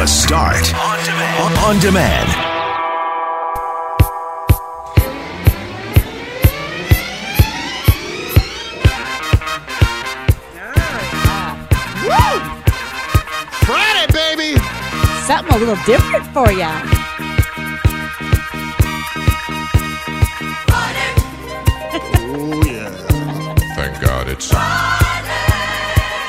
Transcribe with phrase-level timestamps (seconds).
[0.00, 1.58] The Start on demand.
[1.58, 2.28] On demand.
[13.66, 14.58] Friday, baby.
[15.26, 16.64] Something a little different for you.
[21.92, 22.88] Oh, yeah.
[23.76, 24.50] Thank God it's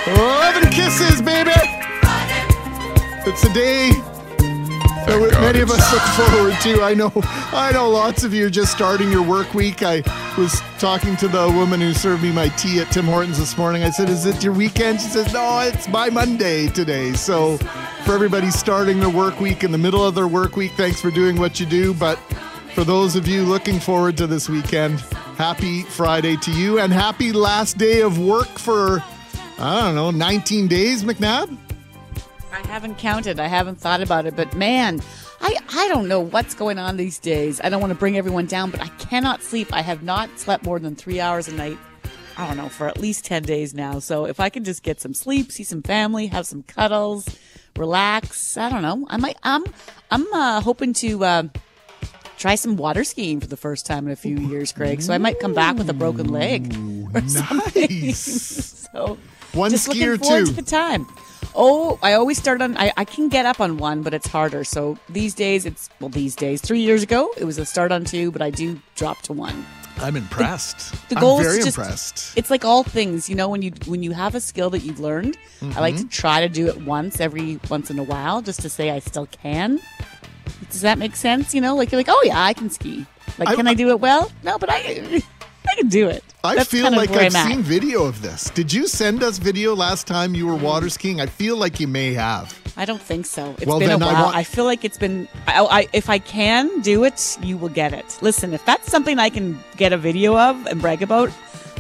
[0.07, 1.50] 11 kisses, baby.
[3.23, 6.83] It's a day that uh, Thank God many of us look forward to.
[6.83, 7.11] I know,
[7.53, 9.83] I know lots of you are just starting your work week.
[9.83, 10.01] I
[10.39, 13.83] was talking to the woman who served me my tea at Tim Hortons this morning.
[13.83, 15.01] I said, Is it your weekend?
[15.01, 17.13] She says, No, it's my Monday today.
[17.13, 17.57] So,
[18.05, 21.11] for everybody starting their work week in the middle of their work week, thanks for
[21.11, 21.93] doing what you do.
[21.93, 22.17] But
[22.73, 24.99] for those of you looking forward to this weekend,
[25.37, 29.03] happy Friday to you and happy last day of work for,
[29.59, 31.55] I don't know, 19 days, McNabb?
[32.51, 33.39] I haven't counted.
[33.39, 35.01] I haven't thought about it, but man,
[35.39, 37.61] I, I don't know what's going on these days.
[37.63, 39.73] I don't want to bring everyone down, but I cannot sleep.
[39.73, 41.77] I have not slept more than three hours a night.
[42.37, 43.99] I don't know for at least ten days now.
[43.99, 47.27] So if I can just get some sleep, see some family, have some cuddles,
[47.77, 48.57] relax.
[48.57, 49.05] I don't know.
[49.09, 49.37] I might.
[49.43, 49.63] I'm
[50.09, 51.23] I'm uh, hoping to.
[51.23, 51.43] Uh,
[52.37, 55.03] Try some water skiing for the first time in a few years, Craig.
[55.03, 56.75] So I might come back with a broken leg
[57.13, 57.87] or something.
[58.01, 58.87] Nice.
[58.91, 59.19] so
[59.53, 60.53] One just ski or looking forward two?
[60.53, 61.05] to the time.
[61.53, 62.77] Oh, I always start on.
[62.77, 64.63] I, I can get up on one, but it's harder.
[64.63, 66.61] So these days, it's well, these days.
[66.61, 69.65] Three years ago, it was a start on two, but I do drop to one.
[69.99, 70.93] I'm impressed.
[71.09, 72.37] The goal I'm very is just, impressed.
[72.37, 73.49] It's like all things, you know.
[73.49, 76.07] When you when you have a skill that you've learned, I like Mm-hmm.
[76.07, 78.99] to try to do it once every once in a while, just to say I
[78.99, 79.79] still can.
[80.69, 81.53] Does that make sense?
[81.53, 83.05] You know, like you're like, oh yeah, I can ski.
[83.37, 84.31] Like, I- can I do it well?
[84.43, 85.21] No, but I
[85.69, 86.23] I can do it.
[86.43, 87.47] I That's feel kind of like I've at.
[87.47, 88.49] seen video of this.
[88.49, 91.21] Did you send us video last time you were water skiing?
[91.21, 92.57] I feel like you may have.
[92.77, 93.53] I don't think so.
[93.57, 94.31] It's Well, been a then I while.
[94.33, 95.27] I, feel like it's been.
[95.47, 98.17] I, I, if I can do it, you will get it.
[98.21, 101.29] Listen, if that's something I can get a video of and brag about,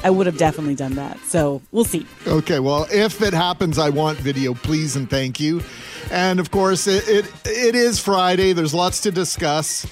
[0.03, 1.17] I would have definitely done that.
[1.25, 2.05] So we'll see.
[2.27, 5.61] Okay, well, if it happens, I want video, please and thank you.
[6.11, 8.53] And of course, it, it it is Friday.
[8.53, 9.85] There's lots to discuss,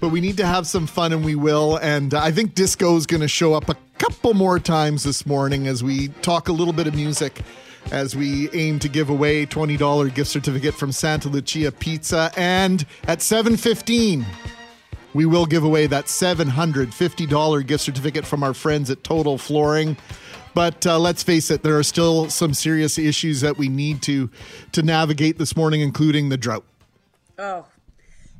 [0.00, 1.76] but we need to have some fun, and we will.
[1.78, 5.66] And I think disco is going to show up a couple more times this morning
[5.66, 7.42] as we talk a little bit of music.
[7.90, 12.30] As we aim to give away $20 gift certificate from Santa Lucia Pizza.
[12.36, 14.26] And at 715,
[15.14, 19.96] we will give away that $750 gift certificate from our friends at Total Flooring.
[20.54, 24.28] But uh, let's face it, there are still some serious issues that we need to
[24.72, 26.64] to navigate this morning, including the drought.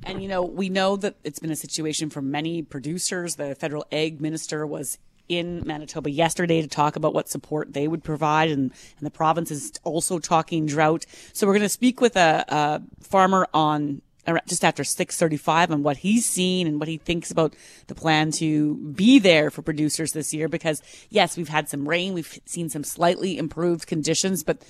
[0.09, 3.37] And you know, we know that it's been a situation for many producers.
[3.37, 4.97] The federal ag minister was
[5.29, 9.51] in Manitoba yesterday to talk about what support they would provide, and, and the province
[9.51, 11.05] is also talking drought.
[11.35, 14.01] So we're going to speak with a, a farmer on
[14.47, 17.55] just after 6:35 on what he's seen and what he thinks about
[17.89, 20.49] the plan to be there for producers this year.
[20.49, 24.65] Because yes, we've had some rain, we've seen some slightly improved conditions, but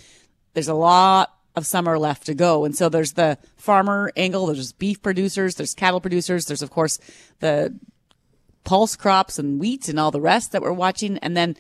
[0.55, 2.65] there's a lot of summer left to go.
[2.65, 6.99] And so there's the farmer angle, there's beef producers, there's cattle producers, there's of course
[7.41, 7.79] the
[8.65, 11.19] pulse crops and wheat and all the rest that we're watching.
[11.19, 11.57] And then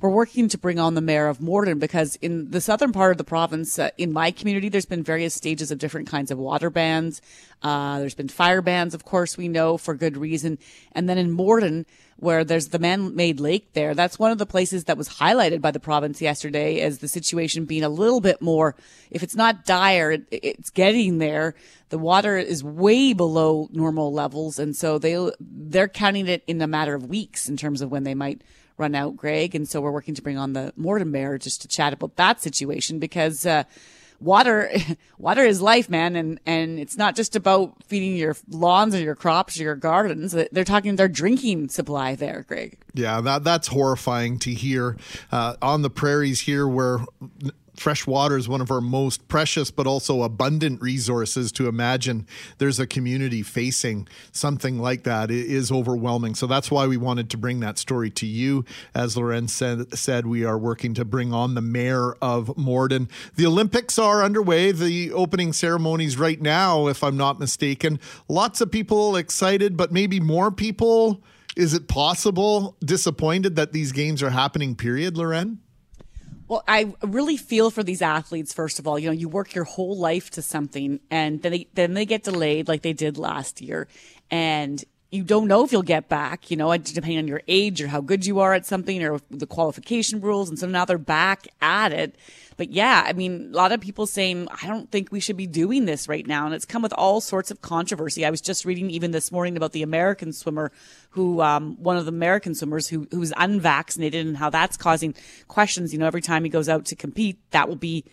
[0.00, 3.18] we're working to bring on the mayor of Morden because in the southern part of
[3.18, 6.70] the province, uh, in my community, there's been various stages of different kinds of water
[6.70, 7.20] bans.
[7.62, 10.58] Uh, there's been fire bans, of course, we know for good reason.
[10.92, 11.84] And then in Morden,
[12.16, 15.70] where there's the man-made lake there, that's one of the places that was highlighted by
[15.70, 18.74] the province yesterday as the situation being a little bit more,
[19.10, 21.54] if it's not dire, it, it's getting there.
[21.90, 24.58] The water is way below normal levels.
[24.58, 28.04] And so they, they're counting it in a matter of weeks in terms of when
[28.04, 28.42] they might
[28.80, 29.54] run out, Greg.
[29.54, 32.40] And so we're working to bring on the Morden mayor just to chat about that
[32.40, 33.64] situation because, uh,
[34.20, 34.70] water,
[35.18, 36.16] water is life, man.
[36.16, 40.32] And, and it's not just about feeding your lawns or your crops or your gardens.
[40.32, 42.78] They're talking their drinking supply there, Greg.
[42.92, 44.96] Yeah, that that's horrifying to hear.
[45.30, 46.98] Uh, on the prairies here, where
[47.80, 52.26] fresh water is one of our most precious but also abundant resources to imagine
[52.58, 55.30] there's a community facing something like that.
[55.30, 56.34] Is overwhelming.
[56.34, 58.64] So that's why we wanted to bring that story to you.
[58.94, 63.08] As lorenz said, said we are working to bring on the mayor of morden.
[63.36, 64.72] The olympics are underway.
[64.72, 67.98] The opening ceremonies right now if i'm not mistaken.
[68.28, 71.22] Lots of people excited but maybe more people.
[71.56, 75.60] Is it possible disappointed that these games are happening period loren
[76.50, 78.52] Well, I really feel for these athletes.
[78.52, 81.68] First of all, you know, you work your whole life to something, and then they
[81.74, 83.86] then they get delayed, like they did last year,
[84.32, 87.86] and you don't know if you'll get back, you know, depending on your age or
[87.86, 90.48] how good you are at something or the qualification rules.
[90.48, 92.16] And so now they're back at it.
[92.60, 95.46] But yeah, I mean, a lot of people saying, I don't think we should be
[95.46, 96.44] doing this right now.
[96.44, 98.26] And it's come with all sorts of controversy.
[98.26, 100.70] I was just reading even this morning about the American swimmer
[101.08, 105.14] who, um, one of the American swimmers who, who's unvaccinated and how that's causing
[105.48, 105.94] questions.
[105.94, 108.04] You know, every time he goes out to compete, that will be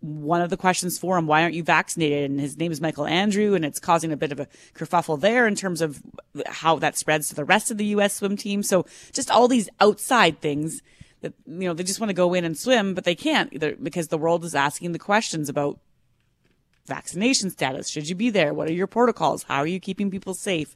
[0.00, 2.30] one of the questions for him, why aren't you vaccinated?
[2.30, 5.46] And his name is Michael Andrew, and it's causing a bit of a kerfuffle there
[5.46, 6.02] in terms of
[6.46, 8.14] how that spreads to the rest of the U.S.
[8.14, 8.62] swim team.
[8.62, 10.80] So just all these outside things
[11.24, 13.74] that, you know, they just want to go in and swim, but they can't either
[13.82, 15.80] because the world is asking the questions about
[16.86, 17.90] vaccination status.
[17.90, 18.54] Should you be there?
[18.54, 19.44] What are your protocols?
[19.44, 20.74] How are you keeping people safe?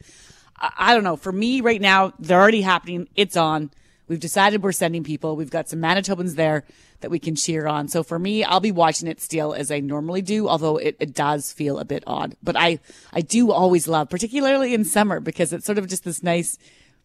[0.56, 1.16] I, I don't know.
[1.16, 3.08] For me right now, they're already happening.
[3.14, 3.70] It's on.
[4.08, 5.36] We've decided we're sending people.
[5.36, 6.64] We've got some Manitobans there
[7.00, 7.88] that we can cheer on.
[7.88, 11.14] So for me, I'll be watching it still as I normally do, although it, it
[11.14, 12.36] does feel a bit odd.
[12.42, 12.80] But I,
[13.12, 16.58] I do always love, particularly in summer, because it's sort of just this nice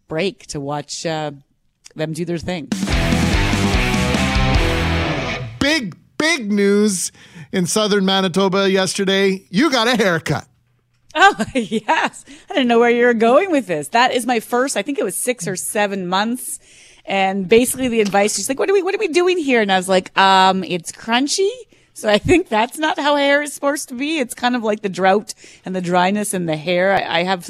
[0.08, 1.32] break to watch uh,
[1.96, 2.70] them do their thing.
[5.64, 7.14] Big, big news
[7.54, 9.46] in southern Manitoba yesterday.
[9.50, 10.46] You got a haircut.
[11.16, 12.26] Oh, yes.
[12.50, 13.88] I didn't know where you were going with this.
[13.88, 16.60] That is my first, I think it was six or seven months
[17.06, 19.62] and basically the advice, she's like, what are we, what are we doing here?
[19.62, 21.50] And I was like, um, it's crunchy.
[21.94, 24.20] So I think that's not how hair is supposed to be.
[24.20, 25.34] It's kind of like the drought
[25.64, 26.94] and the dryness in the hair.
[26.94, 27.50] I, I have,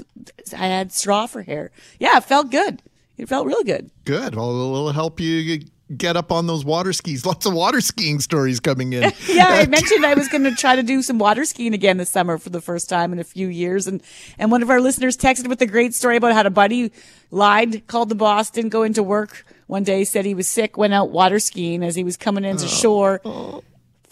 [0.53, 1.71] I had straw for hair.
[1.97, 2.83] Yeah, it felt good.
[3.17, 3.89] It felt really good.
[4.05, 4.35] Good.
[4.35, 5.63] Well, it'll help you
[5.97, 7.25] get up on those water skis.
[7.33, 9.03] Lots of water skiing stories coming in.
[9.27, 12.09] yeah, I mentioned I was going to try to do some water skiing again this
[12.09, 14.01] summer for the first time in a few years, and
[14.37, 16.91] and one of our listeners texted with a great story about how a buddy
[17.31, 20.93] lied, called the boss, didn't go into work one day, said he was sick, went
[20.93, 22.67] out water skiing as he was coming into oh.
[22.67, 23.21] shore.
[23.25, 23.63] Oh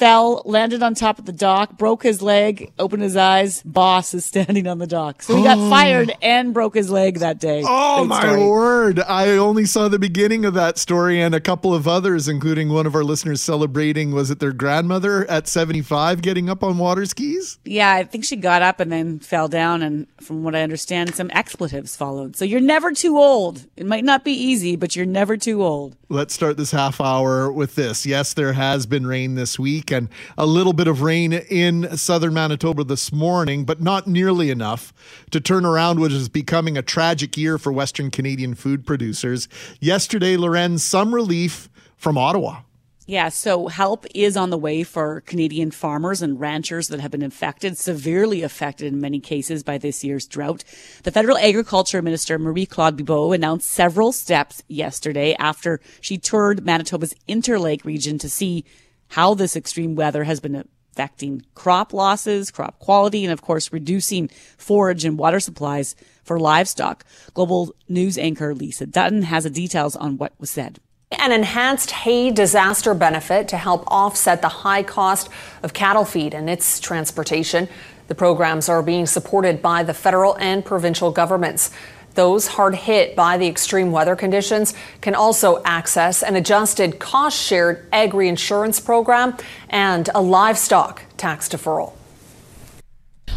[0.01, 3.62] fell, landed on top of the dock, broke his leg, opened his eyes.
[3.62, 5.21] Boss is standing on the dock.
[5.21, 5.69] So he got oh.
[5.69, 7.62] fired and broke his leg that day.
[7.63, 8.48] Oh, Great my story.
[8.48, 9.00] word.
[9.01, 12.88] I only saw the beginning of that story and a couple of others, including one
[12.88, 17.59] of our listeners celebrating, was it their grandmother at 75 getting up on water skis?
[17.63, 19.83] Yeah, I think she got up and then fell down.
[19.83, 22.36] And from what I understand, some expletives followed.
[22.36, 23.68] So you're never too old.
[23.77, 25.95] It might not be easy, but you're never too old.
[26.09, 28.03] Let's start this half hour with this.
[28.03, 32.33] Yes, there has been rain this week and a little bit of rain in southern
[32.33, 34.93] Manitoba this morning, but not nearly enough
[35.31, 39.47] to turn around what is becoming a tragic year for Western Canadian food producers.
[39.79, 42.61] Yesterday, Lorenz, some relief from Ottawa.
[43.07, 47.23] Yeah, so help is on the way for Canadian farmers and ranchers that have been
[47.23, 50.63] affected, severely affected in many cases by this year's drought.
[51.03, 57.15] The federal agriculture minister, Marie Claude Bibeau, announced several steps yesterday after she toured Manitoba's
[57.27, 58.63] Interlake region to see
[59.12, 60.63] how this extreme weather has been
[60.94, 67.06] affecting crop losses, crop quality, and of course, reducing forage and water supplies for livestock.
[67.34, 70.80] Global news anchor Lisa Dutton has the details on what was said.
[71.12, 75.30] An enhanced hay disaster benefit to help offset the high cost
[75.62, 77.68] of cattle feed and its transportation.
[78.08, 81.69] The programs are being supported by the federal and provincial governments.
[82.13, 87.88] Those hard hit by the extreme weather conditions can also access an adjusted cost shared
[87.94, 89.38] ag reinsurance program
[89.69, 91.94] and a livestock tax deferral.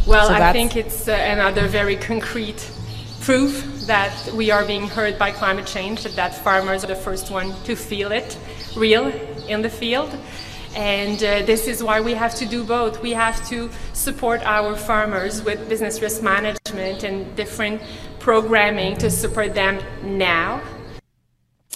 [0.06, 2.70] Well, so I think it's uh, another very concrete
[3.20, 7.30] proof that we are being hurt by climate change, that, that farmers are the first
[7.30, 8.36] one to feel it
[8.76, 9.06] real
[9.48, 10.14] in the field.
[10.76, 13.00] And uh, this is why we have to do both.
[13.00, 17.80] We have to support our farmers with business risk management and different
[18.24, 20.58] programming to support them now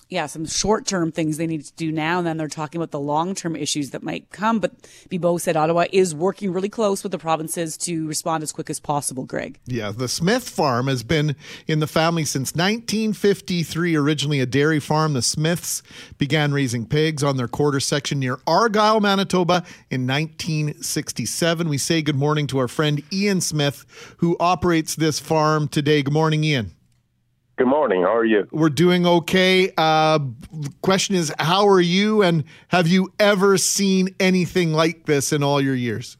[0.09, 2.19] yeah, some short term things they need to do now.
[2.19, 4.59] And then they're talking about the long term issues that might come.
[4.59, 4.73] But
[5.11, 8.81] Bibeau said Ottawa is working really close with the provinces to respond as quick as
[8.81, 9.59] possible, Greg.
[9.67, 11.37] Yeah, the Smith farm has been
[11.67, 13.97] in the family since 1953.
[13.97, 15.83] Originally a dairy farm, the Smiths
[16.17, 21.69] began raising pigs on their quarter section near Argyle, Manitoba in 1967.
[21.69, 23.85] We say good morning to our friend Ian Smith,
[24.19, 26.03] who operates this farm today.
[26.03, 26.78] Good morning, Ian.
[27.59, 28.03] Good morning.
[28.03, 28.47] How are you?
[28.53, 29.73] We're doing okay.
[29.77, 30.21] Uh,
[30.81, 32.23] question is, how are you?
[32.23, 36.17] And have you ever seen anything like this in all your years?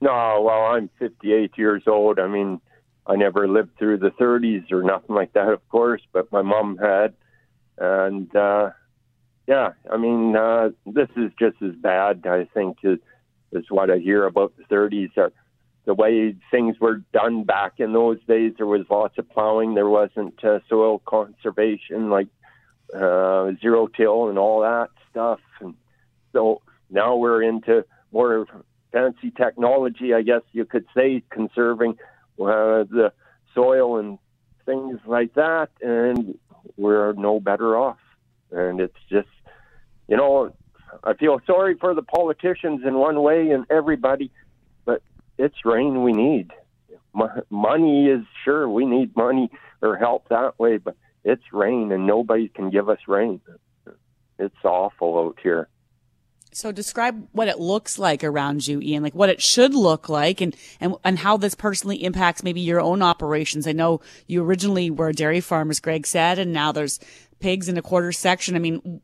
[0.00, 0.42] No.
[0.46, 2.20] Well, I'm 58 years old.
[2.20, 2.60] I mean,
[3.04, 6.76] I never lived through the 30s or nothing like that, of course, but my mom
[6.76, 7.14] had.
[7.78, 8.70] And uh,
[9.48, 12.28] yeah, I mean, uh, this is just as bad.
[12.28, 13.00] I think is,
[13.50, 15.18] is what I hear about the 30s
[15.84, 18.54] the way things were done back in those days.
[18.56, 19.74] There was lots of plowing.
[19.74, 22.28] There wasn't uh, soil conservation like
[22.94, 25.40] uh, zero till and all that stuff.
[25.60, 25.74] And
[26.32, 28.46] so now we're into more
[28.92, 31.92] fancy technology, I guess you could say, conserving
[32.40, 33.12] uh, the
[33.54, 34.18] soil and
[34.66, 36.38] things like that, and
[36.76, 37.98] we're no better off.
[38.50, 39.28] And it's just,
[40.08, 40.54] you know,
[41.02, 44.30] I feel sorry for the politicians in one way and everybody,
[45.42, 46.52] it's rain we need.
[47.50, 49.50] Money is sure we need money
[49.82, 53.40] or help that way, but it's rain and nobody can give us rain.
[54.38, 55.68] It's awful out here.
[56.52, 60.40] So describe what it looks like around you, Ian, like what it should look like
[60.40, 63.66] and, and, and how this personally impacts maybe your own operations.
[63.66, 67.00] I know you originally were a dairy farm, as Greg said, and now there's
[67.40, 68.54] pigs in a quarter section.
[68.54, 69.00] I mean,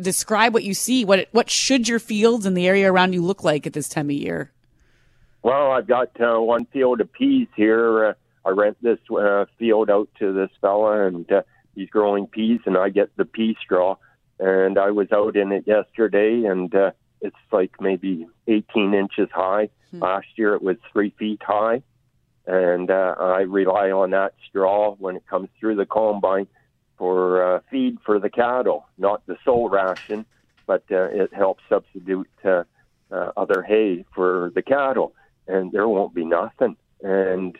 [0.00, 1.04] describe what you see.
[1.04, 4.10] What, what should your fields and the area around you look like at this time
[4.10, 4.52] of year?
[5.42, 8.06] Well, I've got uh, one field of peas here.
[8.06, 8.12] Uh,
[8.44, 11.42] I rent this uh, field out to this fella and, uh,
[11.74, 13.96] he's growing peas and I get the pea straw
[14.40, 19.68] and I was out in it yesterday, and uh, it's like maybe 18 inches high.
[19.90, 20.02] Hmm.
[20.02, 21.82] Last year it was three feet high,
[22.46, 26.46] and uh, I rely on that straw when it comes through the combine
[26.96, 30.24] for uh, feed for the cattle, not the sole ration,
[30.66, 32.64] but uh, it helps substitute uh,
[33.12, 35.14] uh, other hay for the cattle,
[35.50, 36.76] and there won't be nothing.
[37.02, 37.56] And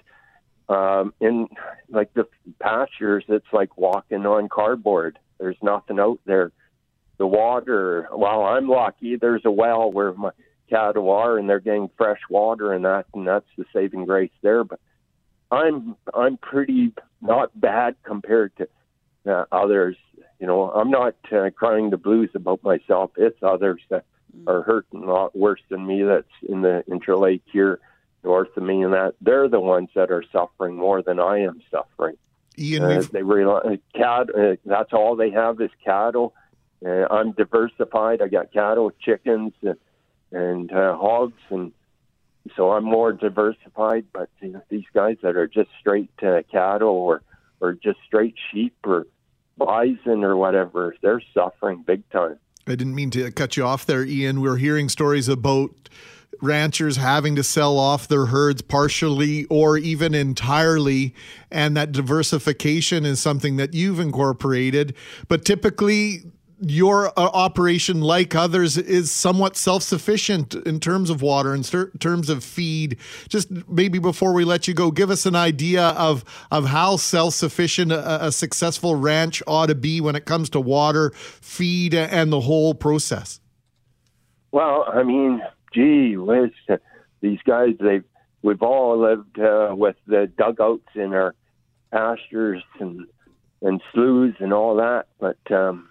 [0.68, 1.48] um, in
[1.88, 2.26] like the
[2.60, 5.18] pastures, it's like walking on cardboard.
[5.38, 6.52] There's nothing out there
[7.20, 8.08] the water.
[8.10, 9.16] Well, I'm lucky.
[9.16, 10.30] There's a well where my
[10.70, 14.64] cattle are, and they're getting fresh water, and that, and that's the saving grace there.
[14.64, 14.80] But
[15.50, 18.68] I'm I'm pretty not bad compared to
[19.30, 19.96] uh, others.
[20.38, 23.10] You know, I'm not uh, crying the blues about myself.
[23.18, 24.06] It's others that
[24.46, 26.02] are hurting a lot worse than me.
[26.02, 27.80] That's in the Interlake here
[28.22, 31.62] north of me, and that they're the ones that are suffering more than I am
[31.70, 32.16] suffering.
[32.58, 34.28] Ian, uh, they rely cat.
[34.34, 36.34] Uh, that's all they have is cattle
[36.84, 38.22] uh, I'm diversified.
[38.22, 39.76] I got cattle, chickens, and,
[40.32, 41.72] and uh, hogs, and
[42.56, 44.06] so I'm more diversified.
[44.12, 47.22] But you know, these guys that are just straight uh, cattle or
[47.60, 49.06] or just straight sheep or
[49.58, 52.38] bison or whatever, they're suffering big time.
[52.70, 54.40] I didn't mean to cut you off there, Ian.
[54.40, 55.70] We're hearing stories about
[56.40, 61.14] ranchers having to sell off their herds partially or even entirely.
[61.50, 64.94] And that diversification is something that you've incorporated.
[65.28, 66.22] But typically,
[66.60, 71.98] your uh, operation, like others, is somewhat self sufficient in terms of water and in
[71.98, 72.98] terms of feed.
[73.28, 77.34] Just maybe before we let you go, give us an idea of, of how self
[77.34, 82.32] sufficient a, a, successful ranch ought to be when it comes to water, feed, and
[82.32, 83.40] the whole process.
[84.52, 86.50] Well, I mean, gee whiz,
[87.20, 88.04] these guys, they've,
[88.42, 91.34] we've all lived uh, with the dugouts in our
[91.92, 93.06] pastures and,
[93.62, 95.89] and sloughs and all that, but, um,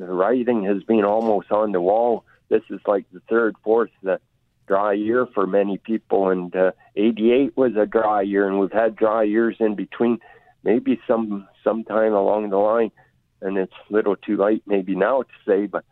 [0.00, 2.24] the writing has been almost on the wall.
[2.48, 4.20] This is like the third, fourth the
[4.66, 8.96] dry year for many people, and uh, 88 was a dry year, and we've had
[8.96, 10.18] dry years in between.
[10.62, 12.92] Maybe some sometime along the line,
[13.40, 15.84] and it's a little too late maybe now to say, but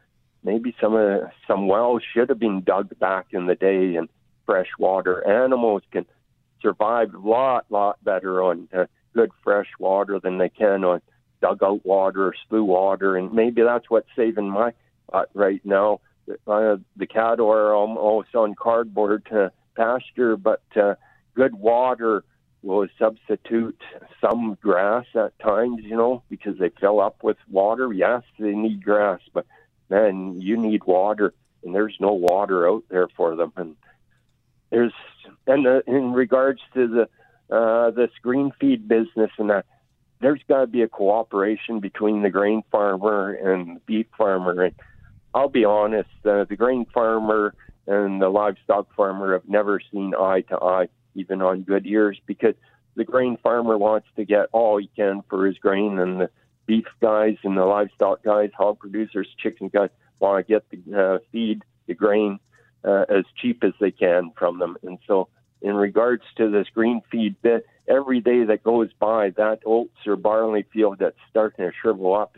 [0.45, 4.09] maybe some uh, some wells should have been dug back in the day, and
[4.47, 6.07] fresh water animals can
[6.63, 11.03] survive a lot, lot better on uh, good fresh water than they can on
[11.41, 14.73] dugout water or slough water, and maybe that's what's saving my
[15.11, 16.01] butt right now.
[16.47, 20.95] Uh, the cattle are almost on cardboard to pasture, but uh,
[21.35, 22.25] good water
[22.63, 23.81] will substitute
[24.21, 27.93] some grass at times, you know, because they fill up with water.
[27.93, 29.47] Yes, they need grass, but
[29.89, 31.33] man, you need water,
[31.65, 33.53] and there's no water out there for them.
[33.57, 33.77] And
[34.71, 34.93] there's
[35.47, 39.65] and uh, in regards to the uh, this green feed business and that
[40.21, 44.65] there's got to be a cooperation between the grain farmer and the beef farmer.
[44.65, 44.75] And
[45.35, 47.55] I'll be honest, uh, the grain farmer
[47.87, 52.55] and the livestock farmer have never seen eye to eye, even on good years, because
[52.97, 56.31] the grain farmer wants to get all he can for his grain, and the
[56.67, 61.19] beef guys and the livestock guys, hog producers, chicken guys, want to get the uh,
[61.31, 62.41] feed, the grain,
[62.85, 64.77] uh, as cheap as they can from them.
[64.83, 65.29] And so,
[65.63, 70.17] in regards to this green feed bit, every day that goes by, that oats or
[70.17, 72.37] barley field that's starting to shrivel up,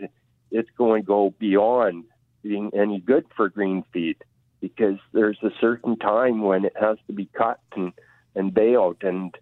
[0.50, 2.04] it's going to go beyond
[2.42, 4.16] being any good for green feed
[4.60, 7.92] because there's a certain time when it has to be cut and,
[8.34, 9.02] and baled.
[9.02, 9.34] And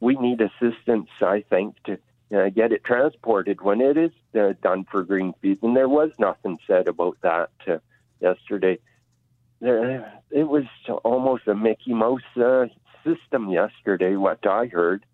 [0.00, 1.98] we need assistance, I think, to
[2.34, 5.62] uh, get it transported when it is uh, done for green feed.
[5.62, 7.78] And there was nothing said about that uh,
[8.20, 8.78] yesterday.
[9.60, 10.64] There, it was
[11.04, 12.66] almost a Mickey Mouse uh,
[13.04, 15.04] system yesterday, what I heard.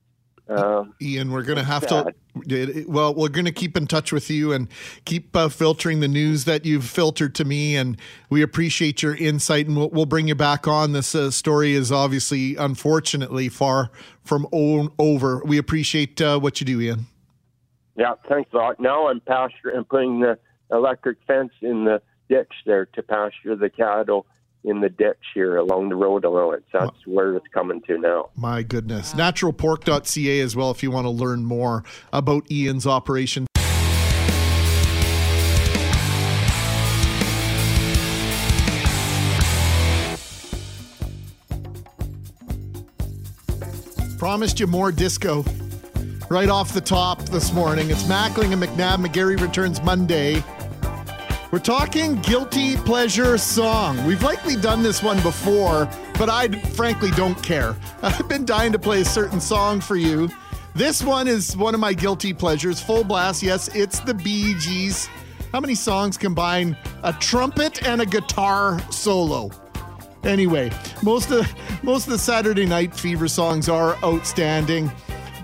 [0.48, 2.14] Um, Ian, we're going to have sad.
[2.48, 2.84] to.
[2.86, 4.68] Well, we're going to keep in touch with you and
[5.06, 7.98] keep uh, filtering the news that you've filtered to me, and
[8.28, 10.92] we appreciate your insight, and we'll, we'll bring you back on.
[10.92, 13.90] This uh, story is obviously, unfortunately, far
[14.22, 15.42] from over.
[15.44, 17.06] We appreciate uh, what you do, Ian.
[17.96, 18.80] Yeah, thanks a lot.
[18.80, 20.38] Now I'm pasture and putting the
[20.70, 24.26] electric fence in the ditch there to pasture the cattle
[24.64, 26.64] in the ditch here along the road allowance.
[26.72, 28.30] That's where it's coming to now.
[28.34, 29.14] My goodness.
[29.14, 33.46] Naturalpork.ca as well if you want to learn more about Ian's operation.
[44.18, 45.44] Promised you more disco
[46.30, 47.90] right off the top this morning.
[47.90, 49.04] It's Mackling and McNabb.
[49.04, 50.42] McGarry returns Monday.
[51.54, 54.04] We're talking guilty pleasure song.
[54.04, 57.76] We've likely done this one before, but I frankly don't care.
[58.02, 60.28] I've been dying to play a certain song for you.
[60.74, 62.80] This one is one of my guilty pleasures.
[62.80, 63.40] Full blast.
[63.40, 65.06] Yes, it's the Bee Gees.
[65.52, 69.52] How many songs combine a trumpet and a guitar solo?
[70.24, 70.72] Anyway,
[71.04, 71.48] most of
[71.84, 74.90] most of the Saturday Night Fever songs are outstanding,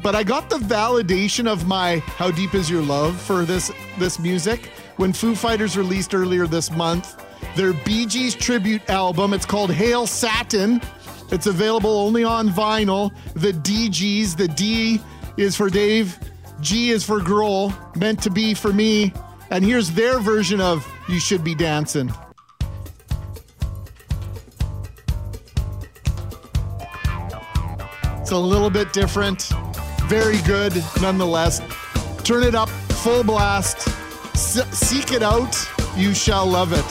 [0.02, 4.18] but I got the validation of my "How Deep Is Your Love" for this this
[4.18, 7.16] music when Foo Fighters released earlier this month
[7.56, 9.32] their Bee Gees tribute album.
[9.32, 10.80] It's called Hail Satin.
[11.30, 13.12] It's available only on vinyl.
[13.34, 15.00] The Dee Gees, the D
[15.36, 16.18] is for Dave,
[16.60, 19.12] G is for Grohl, meant to be for me.
[19.50, 22.12] And here's their version of You Should Be Dancing.
[28.20, 29.50] It's a little bit different.
[30.04, 31.60] Very good nonetheless.
[32.22, 33.99] Turn it up, full blast.
[34.40, 35.54] S- seek it out.
[35.98, 36.86] You shall love it.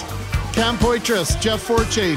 [0.53, 2.15] Cam Poitras, Jeff Forche,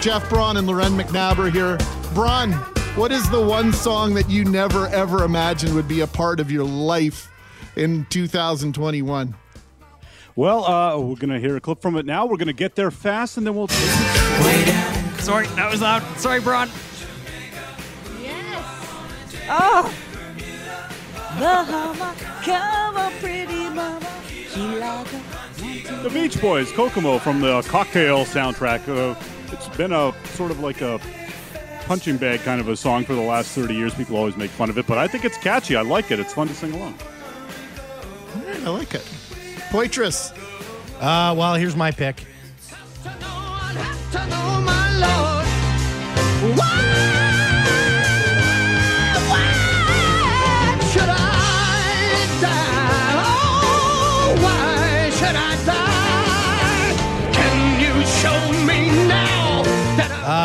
[0.00, 1.78] Jeff Braun, and Loren McNabb are here.
[2.14, 2.52] Braun,
[2.94, 6.48] what is the one song that you never ever imagined would be a part of
[6.52, 7.28] your life
[7.74, 9.34] in 2021?
[10.36, 12.24] Well, uh, we're going to hear a clip from it now.
[12.24, 13.66] We're going to get there fast, and then we'll.
[13.66, 16.02] Sorry, that was loud.
[16.18, 16.68] Sorry, Braun.
[19.48, 19.92] Oh.
[21.38, 22.14] Bahama,
[22.44, 23.41] come on, pretty mama.
[24.52, 28.86] The Beach Boys, Kokomo from the Cocktail soundtrack.
[28.86, 29.18] Uh,
[29.50, 31.00] it's been a sort of like a
[31.86, 33.94] punching bag kind of a song for the last 30 years.
[33.94, 35.74] People always make fun of it, but I think it's catchy.
[35.74, 36.20] I like it.
[36.20, 36.98] It's fun to sing along.
[38.64, 39.02] I like it.
[39.70, 40.36] Poitras.
[41.00, 42.22] Uh, well, here's my pick.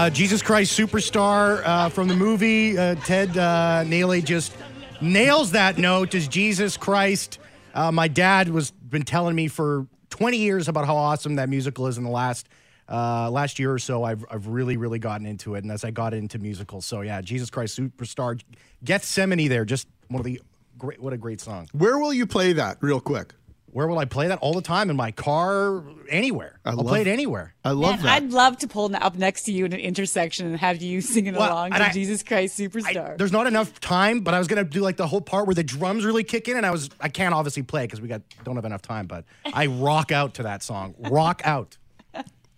[0.07, 2.77] Uh, Jesus Christ Superstar uh, from the movie.
[2.77, 4.55] Uh, Ted uh, Neeley just
[5.01, 7.39] nails that note as Jesus Christ.
[7.73, 11.87] Uh, my dad was been telling me for 20 years about how awesome that musical
[11.87, 12.47] is in the last
[12.87, 14.05] uh, last year or so.
[14.05, 15.65] I've, I've really, really gotten into it.
[15.65, 18.41] And as I got into musicals, so yeah, Jesus Christ Superstar.
[18.85, 20.41] Gethsemane there, just one of the
[20.77, 21.67] great, what a great song.
[21.73, 23.33] Where will you play that, real quick?
[23.77, 24.39] Where will I play that?
[24.39, 26.59] All the time in my car, anywhere.
[26.65, 27.53] I will love- play it anywhere.
[27.63, 28.23] I love Man, that.
[28.23, 31.35] I'd love to pull up next to you in an intersection and have you singing
[31.35, 33.15] Well, along to I- Jesus Christ I- Superstar.
[33.19, 35.63] there's not enough time, but I was gonna do like the whole part where the
[35.63, 38.55] drums really kick in, and I was I can't obviously play because we got don't
[38.55, 40.95] have enough time, but I rock out to that song.
[40.97, 41.77] Rock out.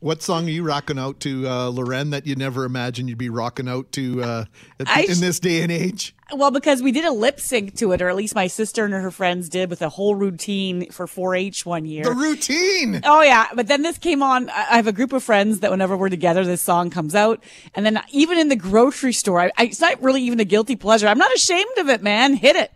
[0.01, 3.29] What song are you rocking out to, uh, Loren, that you never imagined you'd be
[3.29, 4.45] rocking out to uh,
[4.87, 6.15] I in sh- this day and age?
[6.33, 8.93] well, because we did a lip sync to it, or at least my sister and
[8.93, 12.05] her friends did with a whole routine for 4-H one year.
[12.05, 13.01] The routine.
[13.03, 14.49] Oh yeah, but then this came on.
[14.49, 17.43] I I have a group of friends that whenever we're together, this song comes out,
[17.75, 20.77] and then even in the grocery store, I, I, it's not really even a guilty
[20.77, 21.07] pleasure.
[21.09, 22.35] I'm not ashamed of it, man.
[22.35, 22.71] Hit it.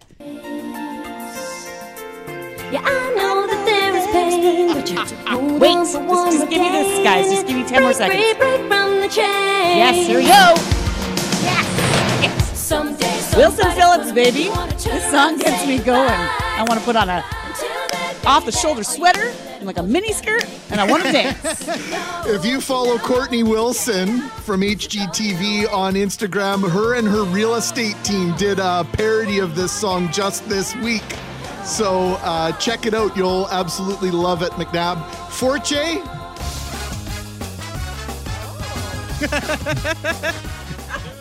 [2.73, 3.32] Yeah, I know
[4.43, 7.31] Wait, just, just give me this, guys.
[7.31, 8.37] Just give me ten more Break free, seconds.
[8.39, 9.77] break from the chain.
[9.77, 10.55] Yes, here we go.
[12.53, 14.49] Someday, Wilson Phillips, baby.
[14.49, 16.07] wanna This song gets me going.
[16.09, 17.23] say I want to put on a
[18.25, 21.69] off the shoulder sweater and like a mini skirt, and I want to dance.
[22.25, 28.33] If you follow Courtney Wilson from HGTV on Instagram, her and her real estate team
[28.37, 31.03] did a parody of this song just this week.
[31.65, 33.15] So uh, check it out.
[33.15, 35.03] You'll absolutely love it, McNabb.
[35.31, 35.73] Forche,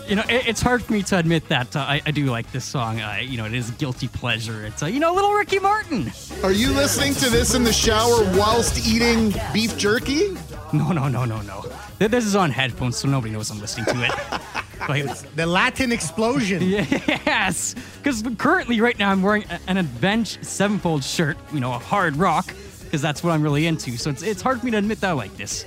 [0.09, 2.51] You know, it, it's hard for me to admit that uh, I, I do like
[2.53, 3.01] this song.
[3.01, 4.67] Uh, you know, it is a guilty pleasure.
[4.67, 6.13] It's, uh, you know, little Ricky Martin.
[6.43, 10.37] are you listening to this in the shower whilst eating beef jerky?
[10.73, 11.65] No, no, no, no, no.
[11.99, 14.13] This is on headphones, so nobody knows I'm listening to it.
[14.89, 16.63] Like, The Latin explosion.
[16.63, 21.37] yes, because currently, right now, I'm wearing an Avenged Sevenfold shirt.
[21.53, 22.53] You know, a hard rock,
[22.85, 23.97] because that's what I'm really into.
[23.97, 25.65] So it's, it's hard for me to admit that I like this.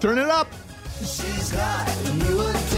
[0.00, 0.48] Turn it up.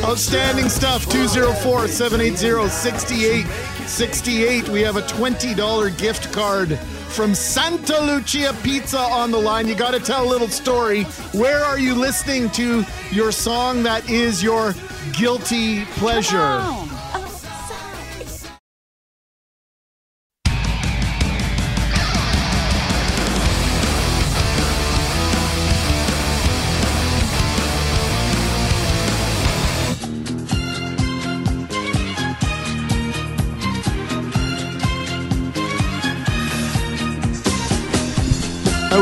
[0.05, 1.09] Outstanding stuff.
[1.11, 3.47] 204 780 68
[3.87, 6.79] 68, we have a $20 gift card
[7.17, 9.67] from Santa Lucia Pizza on the line.
[9.67, 11.05] You got to tell a little story.
[11.33, 14.75] Where are you listening to your song that is your
[15.15, 16.61] guilty pleasure?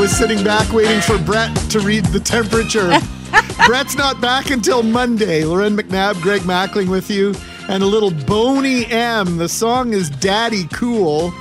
[0.05, 2.93] Was sitting back waiting for Brett to read the temperature.
[3.67, 5.45] Brett's not back until Monday.
[5.47, 7.35] Lauren McNabb, Greg Mackling with you,
[7.71, 9.39] and a little Boney M.
[9.39, 11.33] The song is Daddy Cool.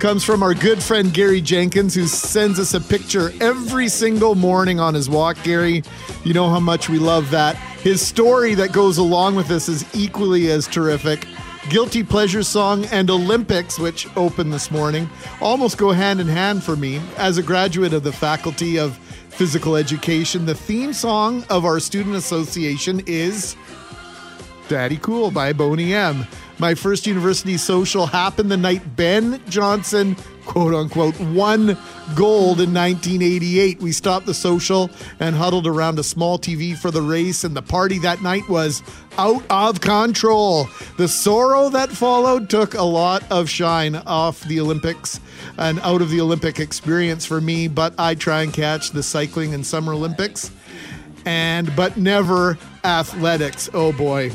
[0.00, 4.78] Comes from our good friend Gary Jenkins, who sends us a picture every single morning
[4.78, 5.42] on his walk.
[5.42, 5.82] Gary,
[6.22, 7.56] you know how much we love that.
[7.56, 11.26] His story that goes along with this is equally as terrific.
[11.70, 15.08] Guilty Pleasure Song and Olympics, which opened this morning,
[15.40, 17.00] almost go hand in hand for me.
[17.16, 22.16] As a graduate of the Faculty of Physical Education, the theme song of our student
[22.16, 23.54] association is
[24.66, 26.26] Daddy Cool by Boney M.
[26.58, 30.16] My first university social happened the night Ben Johnson,
[30.50, 31.78] quote unquote, won
[32.16, 33.80] gold in 1988.
[33.80, 37.62] We stopped the social and huddled around a small TV for the race, and the
[37.62, 38.82] party that night was
[39.16, 40.68] out of control.
[40.96, 45.20] The sorrow that followed took a lot of shine off the Olympics
[45.56, 49.54] and out of the Olympic experience for me, but I try and catch the cycling
[49.54, 50.50] and Summer Olympics
[51.26, 53.70] and but never athletics.
[53.72, 54.32] Oh boy.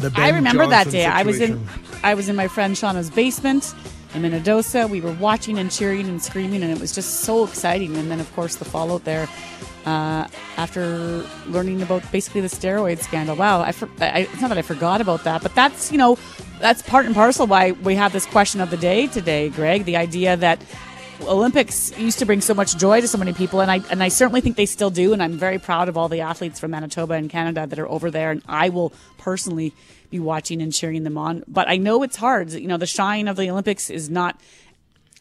[0.00, 1.06] The I remember that Johnson day.
[1.06, 1.66] I was in.
[2.02, 3.74] I was in my friend Shauna's basement
[4.14, 4.88] in Minnedosa.
[4.88, 7.96] We were watching and cheering and screaming, and it was just so exciting.
[7.96, 9.28] And then, of course, the fallout there
[9.86, 13.36] uh, after learning about basically the steroid scandal.
[13.36, 16.18] Wow, I, for, I it's not that I forgot about that, but that's you know
[16.60, 19.84] that's part and parcel why we have this question of the day today, Greg.
[19.84, 20.62] The idea that
[21.22, 24.08] Olympics used to bring so much joy to so many people, and I and I
[24.08, 25.12] certainly think they still do.
[25.12, 28.10] And I'm very proud of all the athletes from Manitoba and Canada that are over
[28.10, 29.72] there, and I will personally
[30.10, 31.44] be watching and cheering them on.
[31.48, 32.52] But I know it's hard.
[32.52, 34.40] You know, the shine of the Olympics is not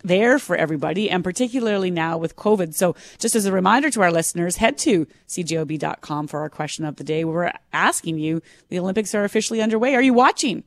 [0.04, 2.74] there for everybody, and particularly now with COVID.
[2.74, 6.98] So, just as a reminder to our listeners, head to cjob.com for our question of
[6.98, 7.24] the day.
[7.24, 9.96] We're asking you: the Olympics are officially underway.
[9.96, 10.64] Are you watching?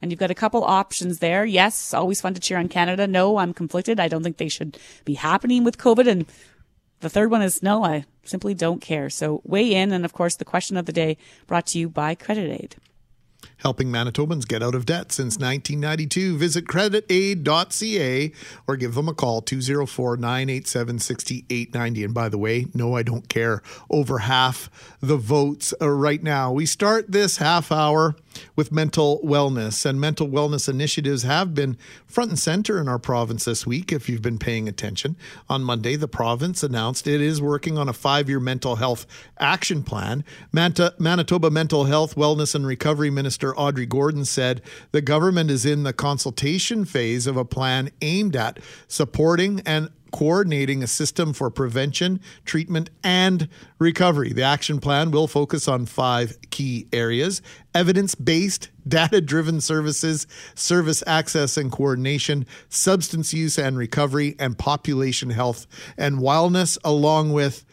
[0.00, 1.44] And you've got a couple options there.
[1.44, 3.06] Yes, always fun to cheer on Canada.
[3.06, 3.98] No, I'm conflicted.
[3.98, 6.06] I don't think they should be happening with COVID.
[6.06, 6.26] And
[7.00, 9.10] the third one is no, I simply don't care.
[9.10, 9.92] So weigh in.
[9.92, 12.76] And of course, the question of the day brought to you by Credit Aid.
[13.58, 16.36] Helping Manitobans get out of debt since 1992.
[16.36, 18.32] Visit creditaid.ca
[18.66, 22.04] or give them a call 204 987 6890.
[22.04, 23.62] And by the way, no, I don't care.
[23.90, 26.52] Over half the votes right now.
[26.52, 28.16] We start this half hour
[28.56, 33.44] with mental wellness, and mental wellness initiatives have been front and center in our province
[33.44, 33.92] this week.
[33.92, 35.16] If you've been paying attention,
[35.48, 39.06] on Monday, the province announced it is working on a five year mental health
[39.38, 40.24] action plan.
[40.52, 45.82] Manta- Manitoba Mental Health, Wellness, and Recovery Minister Audrey Gordon said the government is in
[45.82, 48.58] the consultation phase of a plan aimed at
[48.88, 54.32] supporting and coordinating a system for prevention, treatment, and recovery.
[54.32, 57.42] The action plan will focus on five key areas
[57.74, 65.30] evidence based, data driven services, service access and coordination, substance use and recovery, and population
[65.30, 67.64] health and wellness, along with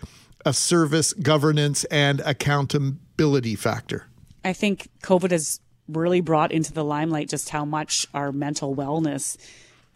[0.45, 4.07] a service governance and accountability factor.
[4.43, 9.37] I think COVID has really brought into the limelight just how much our mental wellness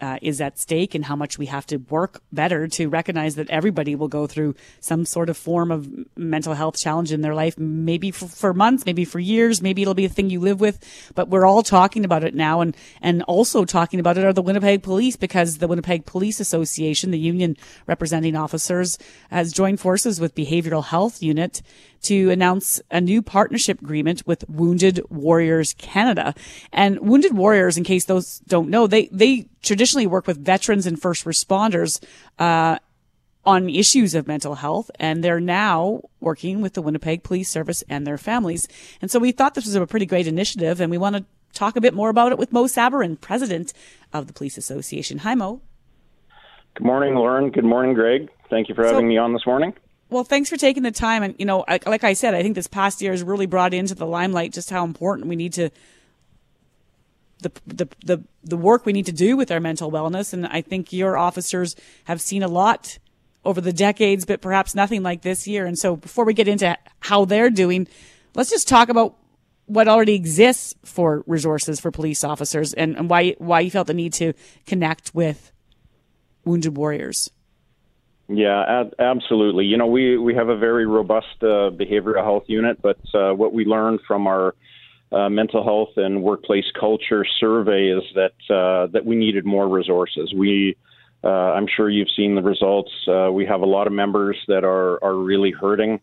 [0.01, 3.49] uh, is at stake and how much we have to work better to recognize that
[3.49, 7.57] everybody will go through some sort of form of mental health challenge in their life,
[7.57, 11.11] maybe for, for months, maybe for years, maybe it'll be a thing you live with,
[11.15, 12.61] but we're all talking about it now.
[12.61, 17.11] And, and also talking about it are the Winnipeg Police because the Winnipeg Police Association,
[17.11, 18.97] the union representing officers,
[19.31, 21.61] has joined forces with Behavioral Health Unit
[22.03, 26.33] to announce a new partnership agreement with Wounded Warriors Canada.
[26.71, 31.01] And Wounded Warriors, in case those don't know, they, they traditionally work with veterans and
[31.01, 32.03] first responders,
[32.37, 32.79] uh,
[33.45, 38.05] on issues of mental health, and they're now working with the Winnipeg Police Service and
[38.05, 38.67] their families.
[39.01, 41.75] And so we thought this was a pretty great initiative, and we want to talk
[41.75, 43.73] a bit more about it with Mo Sabourin, president
[44.13, 45.19] of the Police Association.
[45.19, 45.61] Hi, Mo.
[46.75, 47.49] Good morning, Lauren.
[47.49, 48.29] Good morning, Greg.
[48.49, 49.73] Thank you for having So- me on this morning.
[50.09, 51.21] Well, thanks for taking the time.
[51.21, 53.93] And, you know, like I said, I think this past year has really brought into
[53.93, 55.69] the limelight just how important we need to,
[57.41, 60.33] the, the, the, the work we need to do with our mental wellness.
[60.33, 62.97] And I think your officers have seen a lot
[63.45, 65.65] over the decades, but perhaps nothing like this year.
[65.65, 67.87] And so before we get into how they're doing,
[68.33, 69.15] let's just talk about
[69.67, 73.93] what already exists for resources for police officers and, and why why you felt the
[73.93, 74.33] need to
[74.65, 75.51] connect with
[76.43, 77.29] wounded warriors.
[78.29, 79.65] Yeah, ad- absolutely.
[79.65, 83.53] You know, we, we have a very robust uh, behavioral health unit, but uh, what
[83.53, 84.55] we learned from our
[85.11, 90.31] uh, mental health and workplace culture survey is that uh, that we needed more resources.
[90.35, 90.77] We,
[91.23, 92.91] uh, I'm sure you've seen the results.
[93.07, 95.99] Uh, we have a lot of members that are are really hurting,